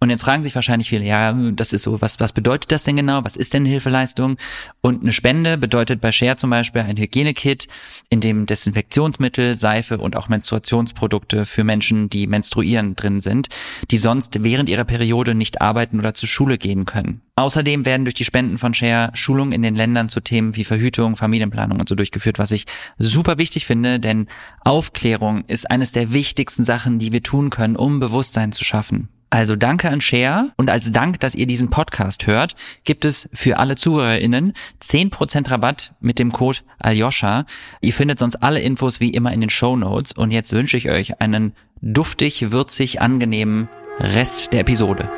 [0.00, 2.96] Und jetzt fragen sich wahrscheinlich viele, ja, das ist so, was, was bedeutet das denn
[2.96, 3.24] genau?
[3.24, 4.36] Was ist denn Hilfeleistung?
[4.80, 7.68] Und eine Spende bedeutet bei Share zum Beispiel ein Hygienekit,
[8.10, 13.48] in dem Desinfektionsmittel, Seife und auch Menstruationsprodukte für Menschen, die menstruieren, drin sind,
[13.90, 17.22] die sonst während ihrer Periode nicht arbeiten oder zur Schule gehen können.
[17.36, 21.14] Außerdem werden durch die Spenden von Share Schulungen in den Ländern zu Themen wie Verhütung,
[21.16, 22.66] Familienplanung und so durchgeführt, was ich
[22.98, 24.26] super wichtig finde, denn
[24.64, 29.08] Aufklärung ist eines der wichtigsten Sachen, die wir tun können, um Bewusstsein zu schaffen.
[29.30, 32.54] Also danke an Share und als Dank, dass ihr diesen Podcast hört,
[32.84, 37.44] gibt es für alle ZuhörerInnen 10% Rabatt mit dem Code Aljoscha.
[37.82, 40.90] Ihr findet sonst alle Infos wie immer in den Show Notes und jetzt wünsche ich
[40.90, 41.52] euch einen
[41.82, 43.68] duftig, würzig, angenehmen
[43.98, 45.10] Rest der Episode.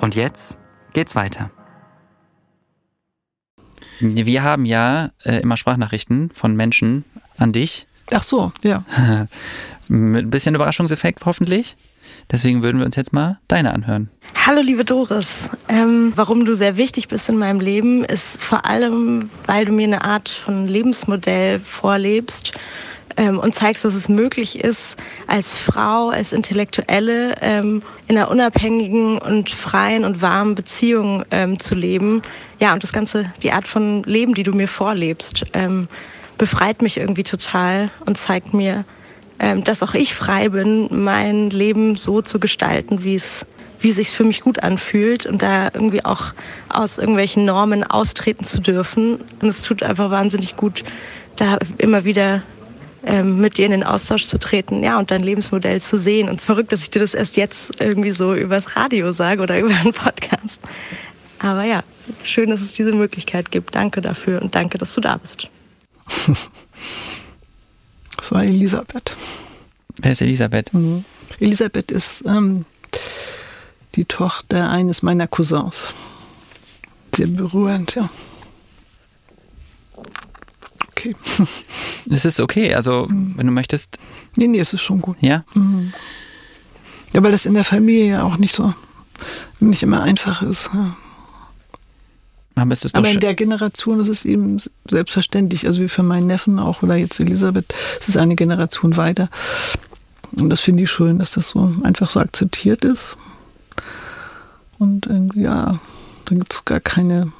[0.00, 0.58] Und jetzt
[0.92, 1.50] geht's weiter.
[3.98, 7.04] Wir haben ja äh, immer Sprachnachrichten von Menschen
[7.38, 7.86] an dich.
[8.10, 8.84] Ach so, ja.
[9.88, 11.76] Mit ein bisschen Überraschungseffekt hoffentlich.
[12.30, 14.08] Deswegen würden wir uns jetzt mal deine anhören.
[14.34, 19.30] Hallo liebe Doris, ähm, warum du sehr wichtig bist in meinem Leben, ist vor allem,
[19.46, 22.52] weil du mir eine Art von Lebensmodell vorlebst
[23.16, 29.18] ähm, und zeigst, dass es möglich ist, als Frau, als Intellektuelle ähm, in einer unabhängigen
[29.18, 32.22] und freien und warmen Beziehung ähm, zu leben.
[32.60, 35.86] Ja, und das Ganze, die Art von Leben, die du mir vorlebst, ähm,
[36.38, 38.84] befreit mich irgendwie total und zeigt mir,
[39.64, 43.46] dass auch ich frei bin, mein Leben so zu gestalten, wie es
[43.80, 46.34] wie sich für mich gut anfühlt und da irgendwie auch
[46.68, 49.20] aus irgendwelchen Normen austreten zu dürfen.
[49.40, 50.84] Und es tut einfach wahnsinnig gut,
[51.36, 52.42] da immer wieder
[53.04, 56.28] ähm, mit dir in den Austausch zu treten, ja, und dein Lebensmodell zu sehen.
[56.28, 59.42] Und es ist verrückt, dass ich dir das erst jetzt irgendwie so übers Radio sage
[59.42, 60.60] oder über einen Podcast.
[61.38, 61.82] Aber ja,
[62.22, 63.74] schön, dass es diese Möglichkeit gibt.
[63.74, 65.48] Danke dafür und danke, dass du da bist.
[68.20, 69.16] Das war Elisabeth.
[70.00, 70.74] Wer ist Elisabeth?
[70.74, 71.04] Mhm.
[71.38, 72.66] Elisabeth ist ähm,
[73.94, 75.94] die Tochter eines meiner Cousins.
[77.16, 78.10] Sehr berührend, ja.
[80.88, 81.16] Okay.
[82.10, 83.34] Es ist okay, also mhm.
[83.36, 83.98] wenn du möchtest.
[84.36, 85.16] Nee, nee, es ist schon gut.
[85.20, 85.44] Ja?
[85.54, 85.92] Mhm.
[87.12, 88.74] Ja, weil das in der Familie ja auch nicht so,
[89.60, 90.70] nicht immer einfach ist.
[90.72, 90.96] Ja.
[92.60, 94.58] Aber, es ist Aber in der Generation ist es eben
[94.88, 99.28] selbstverständlich, also wie für meinen Neffen auch oder jetzt Elisabeth, es ist eine Generation weiter.
[100.32, 103.16] Und das finde ich schön, dass das so einfach so akzeptiert ist.
[104.78, 105.80] Und irgendwie, ja,
[106.24, 107.32] da gibt es gar keine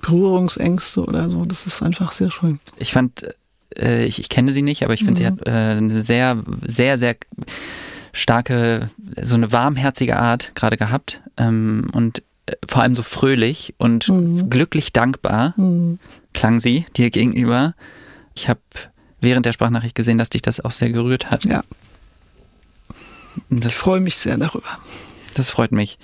[0.00, 1.44] Berührungsängste oder so.
[1.44, 2.58] Das ist einfach sehr schön.
[2.76, 3.34] Ich fand,
[3.76, 5.16] äh, ich, ich kenne sie nicht, aber ich finde, mhm.
[5.16, 7.16] sie hat äh, eine sehr, sehr, sehr
[8.12, 8.90] starke,
[9.20, 11.20] so eine warmherzige Art gerade gehabt.
[11.36, 12.22] Ähm, und
[12.66, 14.50] vor allem so fröhlich und mhm.
[14.50, 15.98] glücklich dankbar mhm.
[16.32, 17.74] klang sie dir gegenüber.
[18.34, 18.60] Ich habe
[19.20, 21.44] während der Sprachnachricht gesehen, dass dich das auch sehr gerührt hat.
[21.44, 21.62] Ja.
[23.48, 24.78] Das, ich freue mich sehr darüber.
[25.34, 25.98] Das freut mich.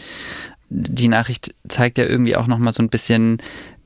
[0.68, 3.42] Die Nachricht zeigt ja irgendwie auch nochmal so ein bisschen,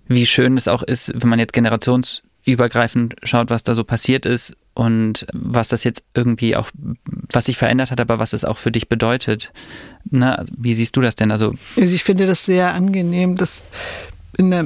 [0.08, 4.56] wie schön es auch ist, wenn man jetzt generationsübergreifend schaut, was da so passiert ist
[4.80, 6.70] und was das jetzt irgendwie auch,
[7.30, 9.52] was sich verändert hat, aber was es auch für dich bedeutet.
[10.10, 11.30] Na, wie siehst du das denn?
[11.30, 13.62] Also, also ich finde das sehr angenehm, dass,
[14.38, 14.64] in der,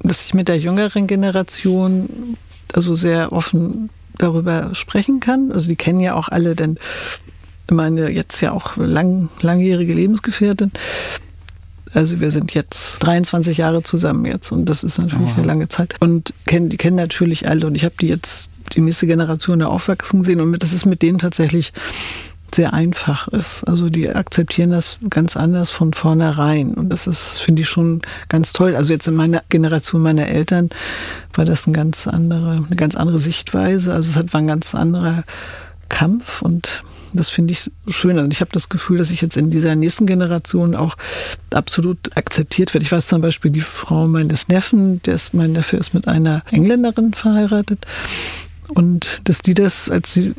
[0.00, 2.38] dass ich mit der jüngeren Generation
[2.72, 5.52] also sehr offen darüber sprechen kann.
[5.52, 6.78] Also die kennen ja auch alle, denn
[7.70, 10.72] meine jetzt ja auch lang, langjährige Lebensgefährtin.
[11.92, 15.40] Also wir sind jetzt 23 Jahre zusammen jetzt und das ist natürlich oh.
[15.40, 15.94] eine lange Zeit.
[16.00, 19.66] Und kennen, die kennen natürlich alle und ich habe die jetzt die nächste Generation da
[19.66, 21.72] aufwachsen sehen und das ist mit denen tatsächlich
[22.54, 23.64] sehr einfach ist.
[23.64, 26.74] Also die akzeptieren das ganz anders von vornherein.
[26.74, 28.76] Und das ist, finde ich, schon ganz toll.
[28.76, 30.68] Also jetzt in meiner Generation meiner Eltern
[31.32, 33.94] war das eine ganz andere, eine ganz andere Sichtweise.
[33.94, 35.24] Also es war ein ganz anderer
[35.88, 36.84] Kampf und
[37.14, 38.18] Das finde ich schön.
[38.18, 40.96] Und ich habe das Gefühl, dass ich jetzt in dieser nächsten Generation auch
[41.52, 42.84] absolut akzeptiert werde.
[42.84, 46.42] Ich weiß zum Beispiel, die Frau meines Neffen, der ist, mein Neffe ist mit einer
[46.50, 47.86] Engländerin verheiratet.
[48.74, 50.34] Und dass die das, als sie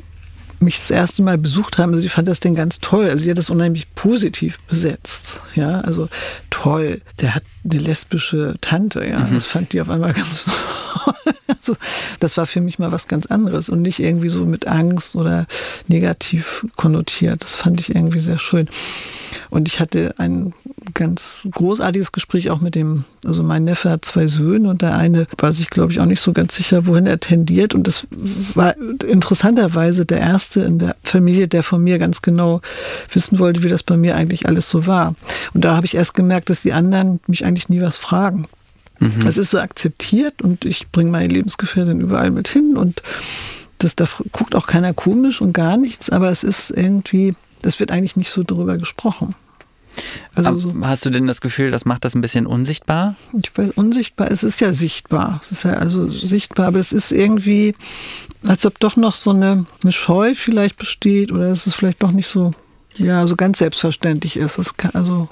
[0.60, 3.10] mich das erste Mal besucht haben, also ich fand das Ding ganz toll.
[3.10, 5.42] Also sie hat das unheimlich positiv besetzt.
[5.56, 6.10] Ja, also
[6.50, 7.02] toll.
[7.20, 9.20] Der hat eine lesbische Tante, ja.
[9.20, 9.34] Mhm.
[9.36, 10.54] Das fand die auf einmal ganz toll.
[11.48, 11.76] also,
[12.20, 15.48] das war für mich mal was ganz anderes und nicht irgendwie so mit Angst oder
[15.88, 17.44] negativ konnotiert.
[17.44, 18.70] Das fand ich irgendwie sehr schön.
[19.50, 20.54] Und ich hatte ein
[20.94, 25.28] ganz großartiges Gespräch auch mit dem, also mein Neffe hat zwei Söhne und der eine
[25.38, 27.76] war sich, glaube ich, auch nicht so ganz sicher, wohin er tendiert.
[27.76, 32.62] Und das war interessanterweise der erste in der Familie, der von mir ganz genau
[33.12, 35.16] wissen wollte, wie das bei mir eigentlich alles so war.
[35.54, 38.48] Und da habe ich erst gemerkt, dass die anderen mich eigentlich nie was fragen.
[39.04, 39.28] Mhm.
[39.28, 43.02] Es ist so akzeptiert und ich bringe meine Lebensgefährtin überall mit hin und
[43.78, 47.92] das, da guckt auch keiner komisch und gar nichts, aber es ist irgendwie, das wird
[47.92, 49.36] eigentlich nicht so darüber gesprochen.
[50.34, 53.16] Also so, hast du denn das Gefühl, das macht das ein bisschen unsichtbar?
[53.40, 55.40] Ich weiß, unsichtbar, es ist ja sichtbar.
[55.44, 57.76] Es ist ja also sichtbar, aber es ist irgendwie,
[58.48, 62.12] als ob doch noch so eine, eine Scheu vielleicht besteht oder es ist vielleicht doch
[62.12, 62.54] nicht so
[62.98, 64.58] ja, so ganz selbstverständlich ist.
[64.58, 65.30] Es also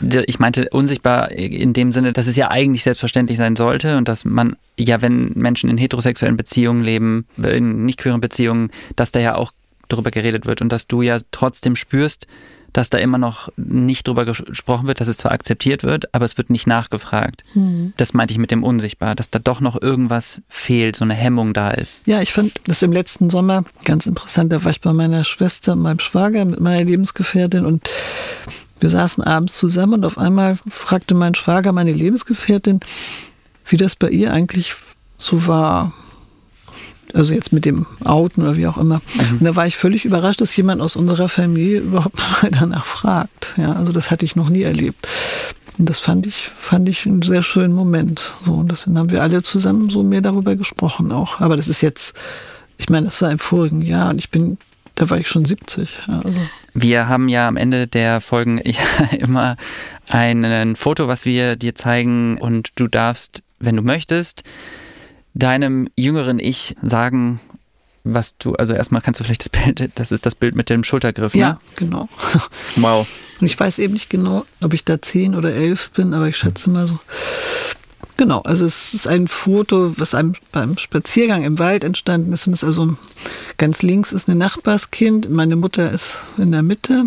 [0.00, 4.24] ich meinte unsichtbar in dem Sinne, dass es ja eigentlich selbstverständlich sein sollte und dass
[4.24, 9.34] man ja, wenn Menschen in heterosexuellen Beziehungen leben, in nicht queeren Beziehungen, dass da ja
[9.34, 9.52] auch
[9.88, 12.26] darüber geredet wird und dass du ja trotzdem spürst,
[12.72, 16.38] dass da immer noch nicht drüber gesprochen wird, dass es zwar akzeptiert wird, aber es
[16.38, 17.44] wird nicht nachgefragt.
[17.54, 17.92] Mhm.
[17.96, 21.52] Das meinte ich mit dem Unsichtbar, dass da doch noch irgendwas fehlt, so eine Hemmung
[21.52, 22.06] da ist.
[22.06, 24.52] Ja, ich fand das im letzten Sommer ganz interessant.
[24.52, 27.88] Da war ich bei meiner Schwester, meinem Schwager, mit meiner Lebensgefährtin und
[28.80, 32.80] wir saßen abends zusammen und auf einmal fragte mein Schwager meine Lebensgefährtin,
[33.66, 34.74] wie das bei ihr eigentlich
[35.18, 35.92] so war.
[37.14, 39.02] Also jetzt mit dem Outen oder wie auch immer.
[39.14, 39.38] Mhm.
[39.38, 43.54] Und da war ich völlig überrascht, dass jemand aus unserer Familie überhaupt mal danach fragt.
[43.56, 45.06] Ja, also das hatte ich noch nie erlebt.
[45.78, 48.32] Und das fand ich, fand ich einen sehr schönen Moment.
[48.44, 51.40] So, und deswegen haben wir alle zusammen so mehr darüber gesprochen auch.
[51.40, 52.14] Aber das ist jetzt,
[52.78, 54.58] ich meine, das war im vorigen Jahr und ich bin,
[54.94, 55.88] da war ich schon 70.
[56.06, 56.38] Ja, also.
[56.74, 59.56] Wir haben ja am Ende der Folgen ja immer
[60.08, 64.42] ein Foto, was wir dir zeigen und du darfst, wenn du möchtest,
[65.34, 67.40] deinem jüngeren Ich sagen,
[68.04, 70.84] was du, also erstmal kannst du vielleicht das Bild, das ist das Bild mit dem
[70.84, 71.40] Schultergriff, ne?
[71.40, 72.08] Ja, genau.
[72.76, 73.06] Wow.
[73.40, 76.36] Und ich weiß eben nicht genau, ob ich da zehn oder elf bin, aber ich
[76.36, 76.98] schätze mal so.
[78.16, 82.46] Genau, also es ist ein Foto, was einem beim Spaziergang im Wald entstanden ist.
[82.46, 82.96] Und ist also
[83.56, 87.06] ganz links ist ein Nachbarskind, meine Mutter ist in der Mitte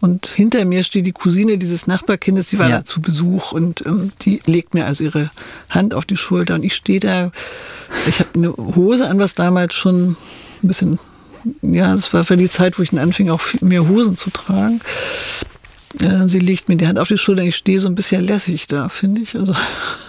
[0.00, 2.78] und hinter mir steht die Cousine dieses Nachbarkindes, die war ja.
[2.78, 5.30] da zu Besuch und ähm, die legt mir also ihre
[5.70, 7.32] Hand auf die Schulter und ich stehe da.
[8.06, 10.16] Ich habe eine Hose an, was damals schon
[10.62, 10.98] ein bisschen,
[11.62, 14.80] ja, das war für die Zeit, wo ich dann anfing, auch mehr Hosen zu tragen.
[16.26, 17.42] Sie legt mir die Hand auf die Schulter.
[17.42, 19.34] Ich stehe so ein bisschen lässig da, finde ich.
[19.34, 19.54] Also,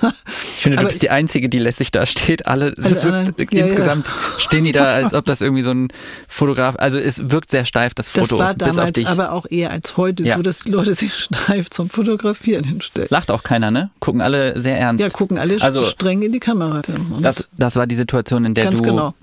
[0.55, 2.47] ich finde, du bist die Einzige, die lässig da steht.
[2.47, 4.13] Alle, das wirkt, ja, insgesamt ja.
[4.37, 5.89] stehen die da, als ob das irgendwie so ein
[6.27, 8.37] Fotograf, also es wirkt sehr steif, das Foto.
[8.37, 10.35] Das war damals aber auch eher als heute ja.
[10.35, 13.07] so, dass die Leute sich steif zum Fotografieren hinstellen.
[13.11, 13.91] Lacht auch keiner, ne?
[13.99, 15.01] Gucken alle sehr ernst.
[15.01, 16.81] Ja, gucken alle also, streng in die Kamera.
[17.21, 18.83] Das, das war die Situation, in der ganz du...
[18.83, 19.13] genau.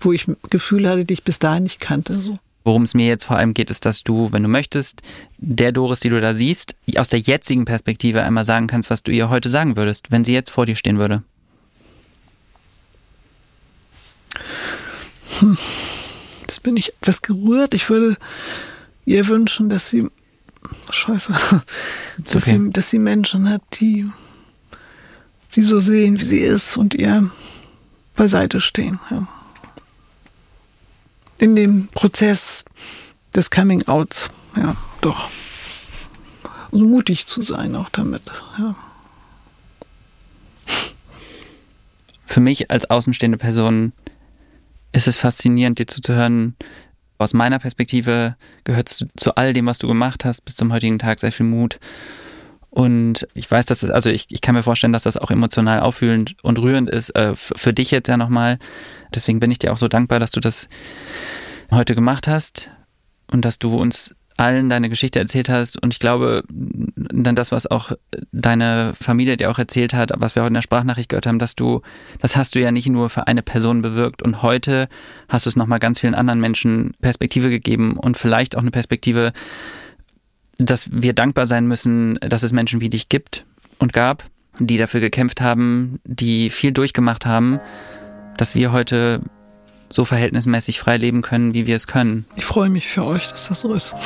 [0.00, 2.16] Wo ich Gefühl hatte, die ich bis dahin nicht kannte.
[2.20, 2.38] So.
[2.64, 5.02] Worum es mir jetzt vor allem geht, ist, dass du, wenn du möchtest,
[5.38, 9.10] der Doris, die du da siehst, aus der jetzigen Perspektive einmal sagen kannst, was du
[9.10, 11.22] ihr heute sagen würdest, wenn sie jetzt vor dir stehen würde.
[15.40, 15.58] Hm.
[16.42, 17.74] Jetzt bin ich etwas gerührt.
[17.74, 18.16] Ich würde
[19.04, 20.08] ihr wünschen, dass sie,
[20.90, 21.34] scheiße,
[22.18, 22.58] dass, okay.
[22.58, 24.08] sie, dass sie Menschen hat, die
[25.48, 27.30] sie so sehen, wie sie ist und ihr
[28.14, 29.00] beiseite stehen.
[29.10, 29.26] Ja
[31.42, 32.64] in dem Prozess
[33.34, 34.30] des Coming Outs.
[34.56, 35.28] Ja, doch.
[36.70, 38.22] Und mutig zu sein auch damit.
[38.58, 38.76] Ja.
[42.26, 43.92] Für mich als außenstehende Person
[44.92, 46.54] ist es faszinierend, dir zuzuhören.
[47.18, 51.00] Aus meiner Perspektive gehört zu, zu all dem, was du gemacht hast, bis zum heutigen
[51.00, 51.80] Tag sehr viel Mut.
[52.74, 55.80] Und ich weiß, dass es, also ich, ich kann mir vorstellen, dass das auch emotional
[55.80, 58.58] auffühlend und rührend ist, äh, für dich jetzt ja nochmal.
[59.14, 60.70] Deswegen bin ich dir auch so dankbar, dass du das
[61.70, 62.70] heute gemacht hast
[63.30, 65.82] und dass du uns allen deine Geschichte erzählt hast.
[65.82, 67.92] Und ich glaube, dann das, was auch
[68.32, 71.54] deine Familie dir auch erzählt hat, was wir heute in der Sprachnachricht gehört haben, dass
[71.54, 71.82] du,
[72.20, 74.22] das hast du ja nicht nur für eine Person bewirkt.
[74.22, 74.88] Und heute
[75.28, 79.34] hast du es nochmal ganz vielen anderen Menschen Perspektive gegeben und vielleicht auch eine Perspektive,
[80.66, 83.44] dass wir dankbar sein müssen, dass es Menschen wie dich gibt
[83.78, 84.24] und gab,
[84.58, 87.60] die dafür gekämpft haben, die viel durchgemacht haben,
[88.36, 89.20] dass wir heute
[89.90, 92.26] so verhältnismäßig frei leben können, wie wir es können.
[92.36, 93.94] Ich freue mich für euch, dass das so ist.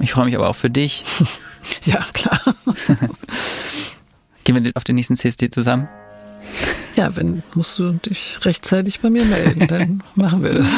[0.00, 1.04] Ich freue mich aber auch für dich.
[1.84, 2.40] ja, klar.
[4.42, 5.88] Gehen wir auf den nächsten CSD zusammen?
[6.96, 10.68] Ja, wenn musst du dich rechtzeitig bei mir melden, dann machen wir das.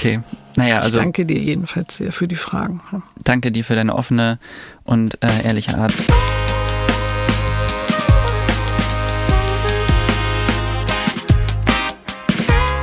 [0.00, 0.20] Okay.
[0.56, 0.98] Naja, also.
[0.98, 2.80] Ich danke dir jedenfalls sehr für die Fragen.
[3.22, 4.38] Danke dir für deine offene
[4.84, 5.92] und äh, ehrliche Art.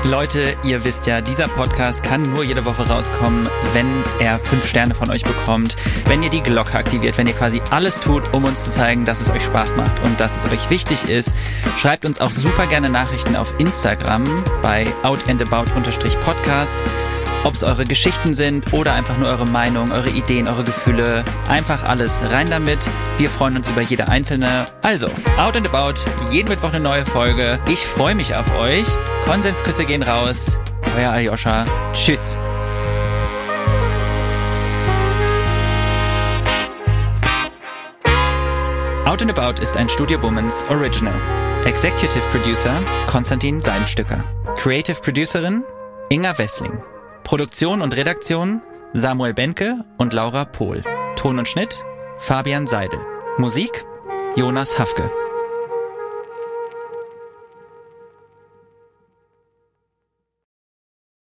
[0.07, 3.87] Leute, ihr wisst ja, dieser Podcast kann nur jede Woche rauskommen, wenn
[4.21, 7.99] er fünf Sterne von euch bekommt, wenn ihr die Glocke aktiviert, wenn ihr quasi alles
[7.99, 11.09] tut, um uns zu zeigen, dass es euch Spaß macht und dass es euch wichtig
[11.09, 11.35] ist.
[11.77, 14.23] Schreibt uns auch super gerne Nachrichten auf Instagram
[14.61, 16.81] bei outandabout-podcast
[17.47, 21.23] ob es eure Geschichten sind oder einfach nur eure Meinung, eure Ideen, eure Gefühle.
[21.47, 22.89] Einfach alles rein damit.
[23.15, 24.65] Wir freuen uns über jede einzelne.
[24.81, 25.93] Also, Out and About,
[26.29, 27.57] jeden Mittwoch eine neue Folge.
[27.69, 28.85] Ich freue mich auf euch.
[29.23, 30.59] Konsensküsse gehen raus.
[30.97, 31.65] Euer Aljoscha.
[31.93, 32.35] Tschüss.
[39.05, 41.15] Out and About ist ein Studio Womans Original.
[41.65, 44.21] Executive Producer Konstantin Seidenstücker.
[44.57, 45.63] Creative Producerin
[46.09, 46.77] Inga Wessling.
[47.27, 48.61] Produktion und Redaktion
[48.93, 50.81] Samuel Benke und Laura Pohl.
[51.17, 51.83] Ton und Schnitt
[52.19, 53.01] Fabian Seidel.
[53.37, 53.83] Musik
[54.37, 55.11] Jonas Hafke.